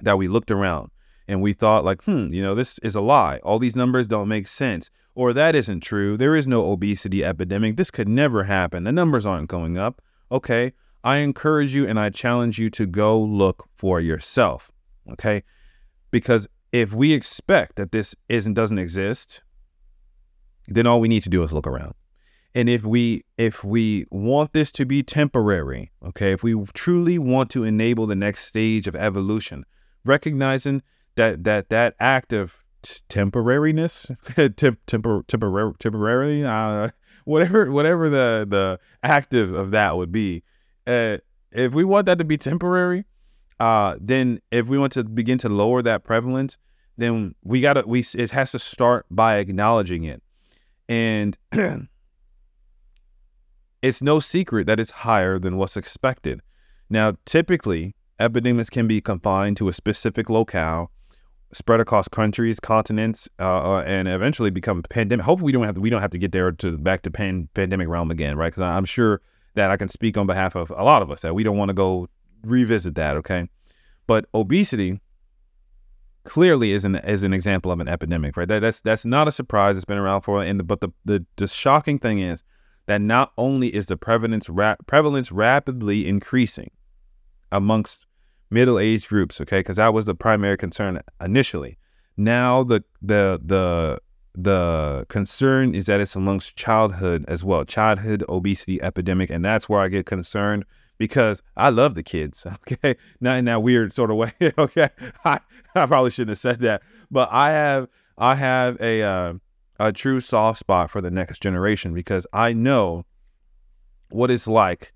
that 0.00 0.18
we 0.18 0.28
looked 0.28 0.50
around 0.50 0.90
and 1.26 1.42
we 1.42 1.52
thought 1.52 1.84
like, 1.84 2.02
hmm, 2.04 2.28
you 2.28 2.42
know, 2.42 2.54
this 2.54 2.78
is 2.80 2.94
a 2.94 3.00
lie. 3.00 3.38
All 3.38 3.58
these 3.58 3.76
numbers 3.76 4.06
don't 4.06 4.28
make 4.28 4.46
sense. 4.46 4.90
Or 5.14 5.32
that 5.32 5.56
isn't 5.56 5.80
true. 5.80 6.16
There 6.16 6.37
is 6.37 6.46
no 6.46 6.70
obesity 6.70 7.24
epidemic. 7.24 7.76
This 7.76 7.90
could 7.90 8.08
never 8.08 8.44
happen. 8.44 8.84
The 8.84 8.92
numbers 8.92 9.26
aren't 9.26 9.48
going 9.48 9.76
up. 9.76 10.00
Okay. 10.30 10.72
I 11.02 11.16
encourage 11.18 11.74
you 11.74 11.87
and 11.87 11.98
I 11.98 12.11
challenge 12.11 12.58
you 12.58 12.70
to 12.70 12.87
go 12.87 13.20
look 13.20 13.68
for 13.74 14.00
yourself. 14.00 14.70
Okay. 15.11 15.42
Because 16.11 16.46
if 16.72 16.92
we 16.92 17.12
expect 17.12 17.76
that 17.76 17.92
this 17.92 18.14
isn't 18.28 18.54
doesn't 18.54 18.78
exist, 18.78 19.42
then 20.68 20.87
all 20.87 21.00
we 21.00 21.09
need 21.09 21.22
to 21.22 21.31
do 21.31 21.42
is 21.42 21.52
look 21.52 21.66
around. 21.66 21.94
And 22.54 22.68
if 22.68 22.85
we 22.85 23.24
if 23.37 23.62
we 23.62 24.07
want 24.11 24.52
this 24.52 24.72
to 24.72 24.87
be 24.87 25.02
temporary, 25.02 25.92
okay, 26.04 26.33
if 26.33 26.42
we 26.42 26.54
truly 26.72 27.18
want 27.18 27.50
to 27.50 27.64
enable 27.64 28.07
the 28.07 28.16
next 28.16 28.46
stage 28.46 28.87
of 28.87 28.96
evolution, 28.96 29.64
recognizing 30.04 30.83
that 31.16 31.44
that 31.44 31.68
that 31.68 31.94
act 32.00 32.33
of 32.33 32.59
t- 32.83 33.00
temporariness, 33.09 34.07
temp, 34.57 34.78
tempor, 34.87 35.26
temporary, 35.26 35.72
temporarily, 35.78 36.44
uh, 36.44 36.88
whatever 37.24 37.70
whatever 37.70 38.09
the 38.09 38.46
the 38.48 38.81
active 39.02 39.52
of 39.52 39.70
that 39.70 39.96
would 39.96 40.11
be, 40.11 40.42
uh, 40.87 41.18
if 41.52 41.74
we 41.74 41.85
want 41.85 42.07
that 42.07 42.18
to 42.18 42.24
be 42.24 42.38
temporary, 42.38 43.04
uh, 43.61 43.96
then 44.00 44.40
if 44.50 44.68
we 44.68 44.78
want 44.78 44.92
to 44.92 45.04
begin 45.04 45.38
to 45.38 45.48
lower 45.48 45.83
that 45.83 46.04
prevalence, 46.04 46.59
then 46.96 47.35
we 47.42 47.61
gotta 47.61 47.85
we 47.87 48.04
it 48.14 48.31
has 48.31 48.52
to 48.52 48.59
start 48.59 49.07
by 49.11 49.37
acknowledging 49.37 50.04
it, 50.04 50.22
and 50.88 51.37
it's 53.83 54.03
no 54.03 54.18
secret 54.18 54.66
that 54.66 54.81
it's 54.81 54.90
higher 54.90 55.38
than 55.38 55.57
what's 55.57 55.77
expected. 55.77 56.40
Now, 56.90 57.16
typically, 57.24 57.94
epidemics 58.18 58.70
can 58.70 58.87
be 58.87 59.01
confined 59.01 59.57
to 59.59 59.68
a 59.68 59.72
specific 59.72 60.31
locale, 60.31 60.90
spread 61.53 61.81
across 61.81 62.09
countries, 62.09 62.59
continents, 62.61 63.29
uh, 63.38 63.77
uh 63.79 63.83
and 63.87 64.09
eventually 64.09 64.51
become 64.51 64.83
pandemic. 64.88 65.24
Hopefully, 65.24 65.46
we 65.46 65.53
don't 65.53 65.64
have 65.64 65.74
to, 65.74 65.81
we 65.81 65.90
don't 65.90 66.01
have 66.01 66.11
to 66.11 66.18
get 66.18 66.33
there 66.33 66.51
to 66.53 66.79
back 66.79 67.03
to 67.03 67.11
pan, 67.11 67.48
pandemic 67.55 67.88
realm 67.88 68.11
again, 68.11 68.37
right? 68.37 68.53
Because 68.53 68.62
I'm 68.62 68.85
sure 68.85 69.20
that 69.55 69.70
I 69.70 69.77
can 69.77 69.88
speak 69.88 70.16
on 70.16 70.27
behalf 70.27 70.55
of 70.55 70.70
a 70.70 70.85
lot 70.85 71.03
of 71.03 71.11
us 71.11 71.20
that 71.22 71.35
we 71.35 71.42
don't 71.42 71.57
want 71.57 71.68
to 71.68 71.74
go 71.74 72.09
revisit 72.42 72.94
that. 72.94 73.16
Okay, 73.16 73.48
but 74.07 74.27
obesity 74.35 75.01
clearly 76.28 76.72
is 76.72 76.84
an 76.84 76.96
is 76.96 77.22
an 77.22 77.32
example 77.32 77.72
of 77.72 77.80
an 77.80 77.88
epidemic, 77.88 78.36
right? 78.36 78.46
That, 78.46 78.60
that's 78.60 78.80
that's 78.82 79.06
not 79.06 79.26
a 79.26 79.32
surprise. 79.32 79.76
It's 79.76 79.86
been 79.86 79.98
around 79.98 80.20
for, 80.20 80.42
and 80.42 80.60
the, 80.60 80.64
but 80.64 80.80
the, 80.80 80.90
the 81.04 81.24
the 81.36 81.48
shocking 81.48 81.98
thing 81.98 82.20
is 82.20 82.44
that 82.86 83.00
not 83.00 83.32
only 83.38 83.74
is 83.74 83.86
the 83.86 83.96
prevalence 83.96 84.48
ra- 84.48 84.76
prevalence 84.86 85.32
rapidly 85.32 86.06
increasing 86.06 86.70
amongst 87.50 88.06
middle 88.50 88.78
age 88.78 89.08
groups, 89.08 89.40
okay, 89.40 89.60
because 89.60 89.78
that 89.78 89.94
was 89.94 90.04
the 90.04 90.14
primary 90.14 90.58
concern 90.58 91.00
initially. 91.20 91.78
Now 92.16 92.62
the 92.62 92.84
the 93.00 93.40
the 93.42 93.98
the 94.34 95.06
concern 95.08 95.74
is 95.74 95.86
that 95.86 96.00
it's 96.00 96.14
amongst 96.14 96.56
childhood 96.56 97.24
as 97.26 97.42
well, 97.42 97.64
childhood 97.64 98.22
obesity 98.28 98.80
epidemic, 98.82 99.30
and 99.30 99.42
that's 99.42 99.68
where 99.68 99.80
I 99.80 99.88
get 99.88 100.04
concerned 100.04 100.64
because 100.98 101.42
I 101.56 101.70
love 101.70 101.94
the 101.94 102.02
kids. 102.02 102.46
Okay, 102.70 102.96
not 103.20 103.38
in 103.38 103.46
that 103.46 103.62
weird 103.62 103.92
sort 103.92 104.11
of 104.11 104.16
way. 104.16 104.32
okay, 104.58 104.88
I, 105.24 105.40
I 105.74 105.87
probably 105.87 106.11
shouldn't 106.11 106.30
have 106.30 106.38
said 106.38 106.61
that, 106.61 106.82
but 107.11 107.28
I 107.32 107.50
have 107.52 107.88
I 108.18 108.34
have 108.34 108.80
a 108.80 109.02
uh, 109.02 109.34
a 109.80 109.92
true 109.92 110.20
soft 110.20 110.58
spot 110.58 110.90
for 110.90 111.00
the 111.00 111.11
next 111.11 111.40
generation 111.40 111.94
because 111.94 112.26
I 112.32 112.52
know 112.52 113.06
what 114.11 114.30
it's 114.30 114.46
like 114.48 114.92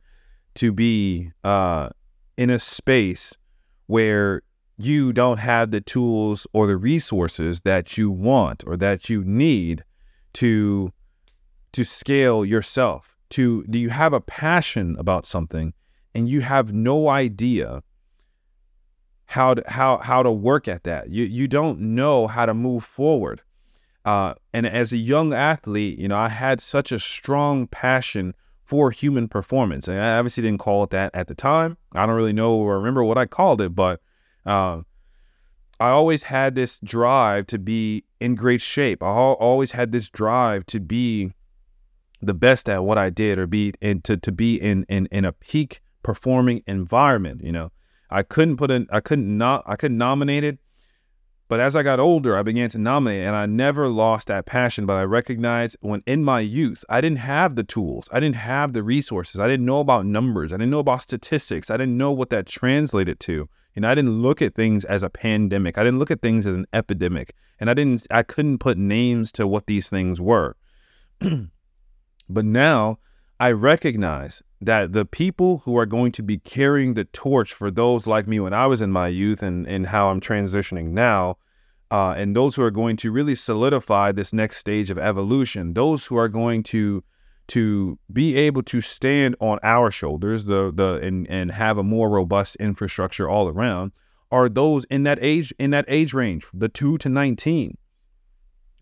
to 0.57 0.73
be 0.73 1.31
uh, 1.45 1.91
in 2.37 2.51
a 2.51 2.59
space 2.59 3.35
where 3.87 4.43
you 4.77 5.13
don't 5.13 5.39
have 5.39 5.71
the 5.71 5.81
tools 5.81 6.47
or 6.53 6.67
the 6.67 6.77
resources 6.77 7.61
that 7.63 7.97
you 7.97 8.11
want 8.11 8.65
or 8.67 8.77
that 8.77 9.09
you 9.09 9.23
need 9.25 9.85
to 10.35 10.93
to 11.73 11.85
scale 11.85 12.45
yourself 12.45 13.17
to 13.31 13.65
do 13.65 13.79
you 13.79 13.91
have 13.91 14.13
a 14.13 14.21
passion 14.21 14.97
about 14.99 15.25
something 15.25 15.73
and 16.15 16.29
you 16.29 16.41
have 16.41 16.73
no 16.73 17.09
idea 17.09 17.83
how 19.33 19.55
to 19.55 19.63
how 19.67 19.99
how 19.99 20.23
to 20.23 20.31
work 20.31 20.69
at 20.69 20.85
that. 20.85 21.09
You 21.09 21.25
you 21.25 21.49
don't 21.49 21.81
know 21.81 22.27
how 22.27 22.47
to 22.47 22.55
move 22.55 22.85
forward. 22.85 23.43
Uh, 24.05 24.35
and 24.53 24.67
as 24.67 24.93
a 24.93 24.97
young 24.97 25.33
athlete 25.33 25.97
you 25.97 26.09
know 26.09 26.19
i 26.19 26.29
had 26.29 26.61
such 26.61 26.91
a 26.91 26.99
strong 26.99 27.69
passion 27.69 28.35
for 28.65 28.91
human 28.91 29.29
performance. 29.29 29.89
And 29.89 30.01
i 30.01 30.19
obviously 30.19 30.43
didn't 30.43 30.59
call 30.59 30.83
it 30.85 30.91
that 30.91 31.15
at 31.15 31.29
the 31.29 31.35
time. 31.35 31.77
I 31.95 32.05
don't 32.05 32.17
really 32.17 32.33
know 32.33 32.57
or 32.57 32.79
remember 32.79 33.05
what 33.05 33.17
i 33.17 33.27
called 33.27 33.61
it 33.61 33.75
but 33.75 34.01
uh, 34.45 34.81
i 35.79 35.89
always 35.89 36.25
had 36.25 36.55
this 36.55 36.81
drive 36.81 37.47
to 37.47 37.59
be 37.59 38.05
in 38.21 38.35
great 38.35 38.61
shape. 38.61 39.03
I 39.03 39.07
always 39.07 39.73
had 39.73 39.93
this 39.93 40.11
drive 40.11 40.67
to 40.67 40.81
be 40.81 41.33
the 42.21 42.35
best 42.35 42.69
at 42.69 42.85
what 42.85 42.99
i 42.99 43.09
did 43.09 43.39
or 43.39 43.47
be 43.47 43.73
and 43.81 44.05
to, 44.05 44.17
to 44.17 44.33
be 44.33 44.61
in, 44.61 44.85
in 44.89 45.07
in 45.07 45.25
a 45.25 45.33
peak 45.33 45.81
performing 46.03 46.63
environment. 46.67 47.43
You 47.43 47.53
know, 47.53 47.73
I 48.11 48.23
couldn't 48.23 48.57
put 48.57 48.71
in, 48.71 48.87
I 48.91 49.01
couldn't 49.01 49.37
not, 49.37 49.63
I 49.67 49.77
couldn't 49.77 49.99
nominate 49.99 50.45
it. 50.45 50.59
But 51.49 51.61
as 51.61 51.77
I 51.77 51.83
got 51.83 52.01
older, 52.01 52.35
I 52.35 52.43
began 52.43 52.71
to 52.71 52.79
nominate, 52.79 53.27
and 53.27 53.37
I 53.37 53.45
never 53.45 53.89
lost 53.89 54.29
that 54.29 54.47
passion. 54.47 54.87
But 54.87 54.97
I 54.97 55.03
recognized 55.03 55.77
when 55.81 56.03
in 56.07 56.25
my 56.25 56.41
youth, 56.41 56.83
I 56.89 57.03
didn't 57.03 57.19
have 57.19 57.57
the 57.57 57.65
tools, 57.65 58.09
I 58.11 58.21
didn't 58.21 58.37
have 58.37 58.73
the 58.73 58.83
resources, 58.83 59.39
I 59.39 59.49
didn't 59.49 59.67
know 59.67 59.81
about 59.81 60.07
numbers, 60.07 60.51
I 60.51 60.57
didn't 60.57 60.71
know 60.71 60.79
about 60.79 61.03
statistics, 61.03 61.71
I 61.71 61.77
didn't 61.77 61.99
know 61.99 62.11
what 62.11 62.31
that 62.31 62.47
translated 62.47 63.21
to. 63.21 63.51
And 63.75 63.87
I 63.87 63.95
didn't 63.95 64.23
look 64.23 64.43
at 64.43 64.55
things 64.55 64.85
as 64.85 65.03
a 65.03 65.11
pandemic. 65.11 65.79
I 65.79 65.85
didn't 65.85 65.99
look 65.99 66.11
at 66.11 66.21
things 66.21 66.47
as 66.47 66.55
an 66.55 66.67
epidemic. 66.73 67.35
And 67.59 67.71
I 67.71 67.75
didn't, 67.75 68.07
I 68.11 68.23
couldn't 68.23 68.59
put 68.59 68.77
names 68.77 69.33
to 69.33 69.47
what 69.47 69.67
these 69.67 69.89
things 69.89 70.21
were. 70.21 70.57
but 71.21 72.45
now 72.45 72.99
I 73.43 73.51
recognize 73.51 74.41
that 74.61 74.93
the 74.93 75.05
people 75.05 75.63
who 75.65 75.77
are 75.77 75.85
going 75.85 76.13
to 76.13 76.23
be 76.23 76.39
carrying 76.39 76.95
the 76.95 77.07
torch 77.07 77.53
for 77.53 77.73
those 77.73 78.07
like 78.07 78.29
me 78.29 78.39
when 78.39 78.53
I 78.55 78.67
was 78.67 78.81
in 78.81 78.93
my 78.93 79.09
youth 79.09 79.43
and, 79.43 79.67
and 79.67 79.89
how 79.89 80.11
I'm 80.11 80.21
transitioning 80.21 80.91
now, 80.91 81.39
uh, 81.91 82.15
and 82.17 82.37
those 82.37 82.55
who 82.55 82.63
are 82.63 82.71
going 82.71 82.97
to 82.99 83.11
really 83.11 83.35
solidify 83.35 84.13
this 84.13 84.33
next 84.33 84.59
stage 84.59 84.91
of 84.91 84.97
evolution, 84.97 85.75
those 85.75 86.07
who 86.07 86.17
are 86.17 86.29
going 86.29 86.63
to 86.75 87.03
to 87.49 87.99
be 88.13 88.37
able 88.37 88.63
to 88.63 88.81
stand 88.81 89.35
on 89.41 89.59
our 89.65 89.91
shoulders, 89.91 90.45
the 90.45 90.71
the 90.73 91.01
and 91.03 91.29
and 91.29 91.51
have 91.51 91.79
a 91.79 91.83
more 91.83 92.09
robust 92.11 92.55
infrastructure 92.61 93.29
all 93.29 93.49
around, 93.49 93.91
are 94.31 94.49
those 94.49 94.85
in 94.85 95.03
that 95.03 95.19
age 95.21 95.53
in 95.59 95.73
that 95.73 95.85
age 95.89 96.15
range, 96.15 96.47
the 96.55 96.69
two 96.69 96.97
to 96.99 97.09
nineteen. 97.09 97.77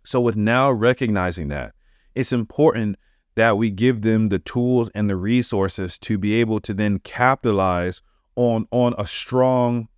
So 0.05 0.21
with 0.21 0.37
now 0.37 0.71
recognizing 0.71 1.49
that, 1.49 1.73
it's 2.15 2.31
important 2.31 2.99
that 3.41 3.57
we 3.57 3.71
give 3.71 4.03
them 4.03 4.29
the 4.29 4.39
tools 4.39 4.91
and 4.95 5.09
the 5.09 5.17
resources 5.17 5.99
to 5.99 6.19
be 6.19 6.35
able 6.35 6.61
to 6.61 6.75
then 6.75 6.99
capitalize 6.99 8.03
on 8.37 8.67
on 8.71 8.95
a 8.99 9.07
strong 9.07 9.89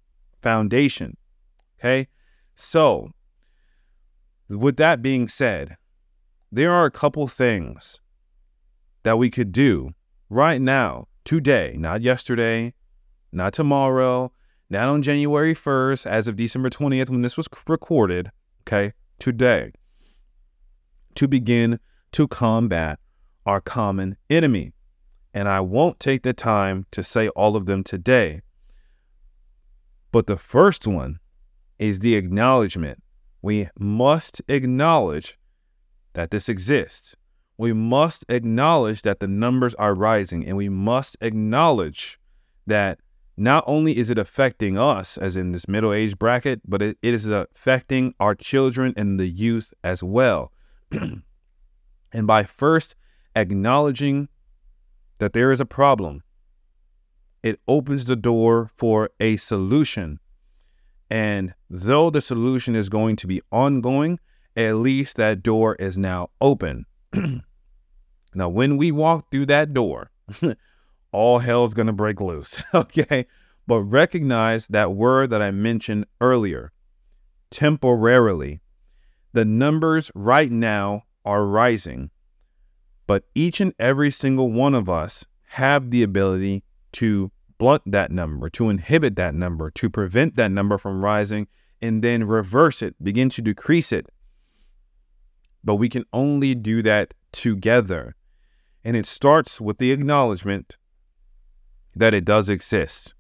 foundation. 0.41 1.17
Okay? 1.77 2.07
So, 2.55 3.11
with 4.49 4.77
that 4.77 5.03
being 5.03 5.27
said, 5.27 5.77
there 6.53 6.73
are 6.73 6.85
a 6.85 6.91
couple 6.93 7.27
things 7.27 7.99
that 9.03 9.19
we 9.19 9.29
could 9.29 9.51
do 9.51 9.91
right 10.31 10.63
now, 10.63 11.09
today, 11.25 11.75
not 11.77 12.01
yesterday, 12.01 12.73
not 13.33 13.53
tomorrow, 13.53 14.31
not 14.71 14.87
on 14.87 15.03
January 15.03 15.53
1st, 15.53 16.07
as 16.07 16.29
of 16.29 16.37
December 16.37 16.71
20th, 16.71 17.11
when 17.11 17.23
this 17.23 17.37
was 17.37 17.49
recorded, 17.67 18.31
okay, 18.61 18.93
today, 19.19 19.73
to 21.17 21.27
begin 21.27 21.81
to 22.13 22.29
combat 22.29 23.01
our 23.47 23.61
common 23.61 24.17
enemy. 24.31 24.73
And 25.35 25.49
I 25.49 25.61
won't 25.61 25.99
take 25.99 26.23
the 26.23 26.33
time 26.33 26.87
to 26.91 27.03
say 27.03 27.29
all 27.29 27.57
of 27.57 27.67
them 27.67 27.83
today. 27.83 28.43
But 30.11 30.27
the 30.27 30.37
first 30.37 30.87
one 30.87 31.19
is 31.79 32.01
the 32.01 32.17
acknowledgement. 32.17 33.03
We 33.41 33.69
must 33.79 34.43
acknowledge 34.49 35.39
that 36.13 36.31
this 36.31 36.49
exists. 36.49 37.17
We 37.57 37.73
must 37.73 38.25
acknowledge 38.29 39.03
that 39.03 39.21
the 39.21 39.29
numbers 39.29 39.75
are 39.77 39.95
rising, 39.95 40.47
and 40.47 40.57
we 40.57 40.69
must 40.69 41.17
acknowledge 41.21 42.19
that 42.67 43.01
not 43.37 43.65
only 43.67 43.97
is 43.97 44.11
it 44.11 44.19
affecting 44.19 44.79
us, 44.79 45.17
as 45.17 45.37
in 45.37 45.53
this 45.53 45.67
middle 45.67 45.93
age 45.93 46.19
bracket, 46.19 46.61
but 46.69 46.83
it, 46.83 46.99
it 47.03 47.15
is 47.15 47.27
affecting 47.27 48.15
our 48.21 48.35
children 48.35 48.93
and 48.97 49.19
the 49.19 49.27
youth 49.27 49.73
as 49.83 50.03
well. 50.03 50.53
and 50.93 52.27
by 52.27 52.45
first 52.45 52.95
acknowledging 53.35 54.29
that 55.19 55.33
there 55.33 55.53
is 55.53 55.61
a 55.61 55.67
problem, 55.67 56.23
it 57.43 57.61
opens 57.67 58.05
the 58.05 58.17
door 58.17 58.71
for 58.77 59.11
a 59.21 59.37
solution. 59.37 60.19
And 61.11 61.55
though 61.69 62.11
the 62.11 62.21
solution 62.21 62.75
is 62.75 62.89
going 62.89 63.17
to 63.17 63.27
be 63.27 63.43
ongoing, 63.51 64.19
at 64.57 64.77
least 64.77 65.17
that 65.17 65.43
door 65.43 65.75
is 65.77 65.99
now 65.99 66.31
open. 66.41 66.87
now, 68.35 68.49
when 68.49 68.77
we 68.77 68.93
walk 68.93 69.31
through 69.31 69.47
that 69.47 69.75
door, 69.75 70.11
all 71.13 71.39
hell's 71.39 71.75
going 71.75 71.87
to 71.87 71.93
break 71.93 72.21
loose. 72.21 72.63
okay. 72.75 73.27
But 73.67 73.81
recognize 73.83 74.67
that 74.69 74.93
word 74.93 75.31
that 75.31 75.43
I 75.43 75.51
mentioned 75.51 76.07
earlier 76.21 76.73
temporarily. 77.53 78.61
The 79.35 79.45
numbers 79.45 80.11
right 80.15 80.51
now 80.51 81.05
are 81.25 81.47
rising, 81.47 82.11
but 83.07 83.25
each 83.35 83.61
and 83.61 83.75
every 83.79 84.11
single 84.11 84.51
one 84.51 84.75
of 84.75 84.89
us 84.89 85.25
have 85.49 85.91
the 85.91 86.03
ability 86.03 86.65
to 86.93 87.31
blunt 87.59 87.83
that 87.87 88.11
number, 88.11 88.49
to 88.51 88.69
inhibit 88.69 89.17
that 89.17 89.35
number, 89.35 89.71
to 89.71 89.91
prevent 89.91 90.37
that 90.37 90.51
number 90.51 90.79
from 90.79 91.05
rising, 91.05 91.47
and 91.81 92.03
then 92.03 92.25
reverse 92.27 92.83
it, 92.83 92.95
begin 93.03 93.29
to 93.29 93.43
decrease 93.43 93.93
it. 93.93 94.07
But 95.65 95.77
we 95.77 95.89
can 95.89 96.05
only 96.13 96.55
do 96.55 96.83
that 96.83 97.15
together. 97.33 98.17
And 98.85 98.97
it 98.97 99.07
starts 99.07 99.61
with 99.61 99.79
the 99.79 99.93
acknowledgement 99.93 100.77
that 101.95 102.15
it 102.15 102.25
does 102.25 102.49
exist. 102.49 103.15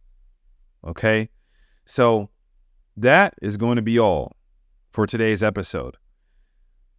Okay? 0.84 1.28
So 1.84 2.30
that 2.96 3.34
is 3.40 3.56
going 3.56 3.76
to 3.76 3.82
be 3.82 3.98
all 3.98 4.36
for 4.90 5.06
today's 5.06 5.42
episode. 5.42 5.96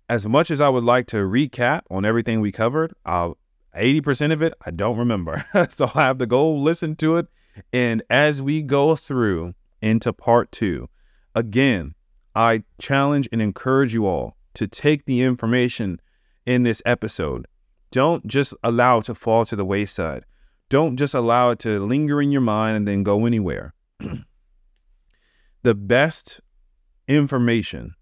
As 0.10 0.28
much 0.28 0.52
as 0.52 0.60
I 0.62 0.70
would 0.70 0.84
like 0.84 1.08
to 1.08 1.18
recap 1.18 1.82
on 1.89 2.06
everything 2.06 2.42
we 2.42 2.52
covered, 2.52 2.94
I'll 3.06 3.38
80% 3.76 4.32
of 4.32 4.42
it 4.42 4.54
I 4.66 4.72
don't 4.72 4.98
remember. 4.98 5.44
so 5.70 5.89
I 5.96 6.04
have 6.04 6.18
to 6.20 6.26
go 6.26 6.52
listen 6.54 6.96
to 6.98 7.18
it. 7.18 7.28
And 7.72 8.04
as 8.10 8.42
we 8.42 8.62
go 8.62 8.96
through 8.96 9.54
into 9.82 10.13
part 10.13 10.52
two, 10.52 10.89
again, 11.36 11.96
I 12.36 12.63
challenge 12.80 13.30
and 13.32 13.42
encourage 13.42 13.94
you 13.94 14.06
all 14.06 14.38
to 14.56 14.68
take 14.68 15.06
the 15.06 15.22
information 15.22 16.00
in 16.46 16.63
this 16.63 16.82
episode. 16.86 17.48
Don't 17.92 18.26
just 18.26 18.54
allow 18.63 19.00
it 19.00 19.06
to 19.06 19.16
fall 19.16 19.46
to 19.46 19.56
the 19.56 19.66
wayside. 19.66 20.26
Don't 20.70 20.98
just 20.98 21.13
allow 21.13 21.52
it 21.52 21.60
to 21.60 21.80
linger 21.80 22.22
in 22.22 22.32
your 22.32 22.42
mind 22.42 22.78
and 22.78 22.88
then 22.88 23.04
go 23.04 23.26
anywhere. 23.26 23.74
the 25.63 25.76
best 25.76 26.42
information 27.08 27.94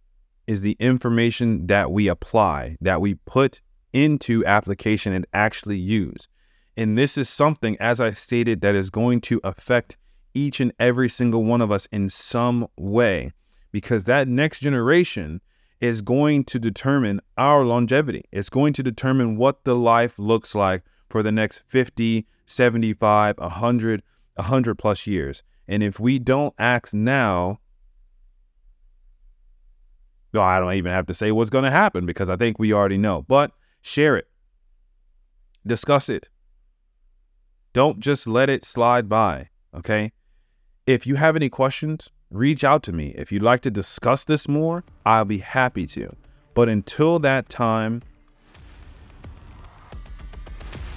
is 0.52 0.60
the 0.60 0.76
information 0.82 1.68
that 1.68 1.94
we 1.94 2.10
apply, 2.10 2.76
that 2.82 3.00
we 3.00 3.14
put 3.14 3.62
into 3.94 4.46
application 4.46 5.14
and 5.14 5.26
actually 5.32 5.78
use. 5.78 6.28
And 6.76 6.98
this 6.98 7.18
is 7.18 7.30
something, 7.30 7.78
as 7.80 8.02
I 8.02 8.12
stated, 8.12 8.60
that 8.60 8.76
is 8.76 8.90
going 8.90 9.22
to 9.22 9.40
affect 9.46 9.96
each 10.34 10.60
and 10.60 10.74
every 10.78 11.08
single 11.08 11.46
one 11.46 11.62
of 11.62 11.72
us 11.72 11.86
in 11.86 12.10
some 12.10 12.68
way, 12.76 13.32
because 13.72 14.04
that 14.06 14.28
next 14.28 14.60
generation 14.60 15.40
is 15.80 16.02
going 16.02 16.44
to 16.44 16.60
determine 16.60 17.22
our 17.38 17.64
longevity. 17.64 18.26
It's 18.34 18.50
going 18.50 18.74
to 18.74 18.84
determine 18.84 19.38
what 19.38 19.64
the 19.64 19.76
life 19.76 20.20
looks 20.20 20.54
like 20.54 20.84
for 21.10 21.24
the 21.24 21.32
next 21.32 21.64
50, 21.68 22.28
75, 22.46 23.38
100, 23.38 24.04
100 24.36 24.76
plus 24.76 25.08
years. 25.08 25.44
And 25.70 25.82
if 25.82 25.98
we 25.98 26.20
don't 26.20 26.54
act 26.60 26.94
now, 26.94 27.60
well, 30.34 30.44
I 30.44 30.60
don't 30.60 30.74
even 30.74 30.91
have 30.91 31.08
to 31.08 31.13
say 31.13 31.32
what's 31.32 31.50
going 31.50 31.65
to 31.65 31.72
happen 31.72 32.06
because 32.06 32.30
I 32.30 32.36
think 32.36 32.60
we 32.60 32.74
already 32.74 32.98
know. 32.98 33.24
But 33.24 33.52
Share 33.82 34.15
it. 34.15 34.28
Discuss 35.65 36.08
it. 36.10 36.30
Don't 37.74 38.00
just 38.00 38.28
let 38.28 38.50
it 38.50 38.63
slide 38.63 39.10
by, 39.10 39.50
okay? 39.76 40.12
If 40.86 41.08
you 41.08 41.15
have 41.15 41.36
any 41.36 41.50
questions, 41.50 42.10
reach 42.30 42.63
out 42.63 42.84
to 42.84 42.91
me. 42.91 43.13
If 43.17 43.32
you'd 43.32 43.44
like 43.44 43.62
to 43.62 43.72
discuss 43.72 44.24
this 44.24 44.48
more, 44.48 44.84
I'll 45.06 45.26
be 45.26 45.39
happy 45.39 45.88
to. 45.88 46.15
But 46.54 46.70
until 46.70 47.20
that 47.20 47.50
time, 47.50 48.02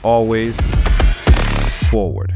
always 0.03 0.61
forward. 1.91 2.35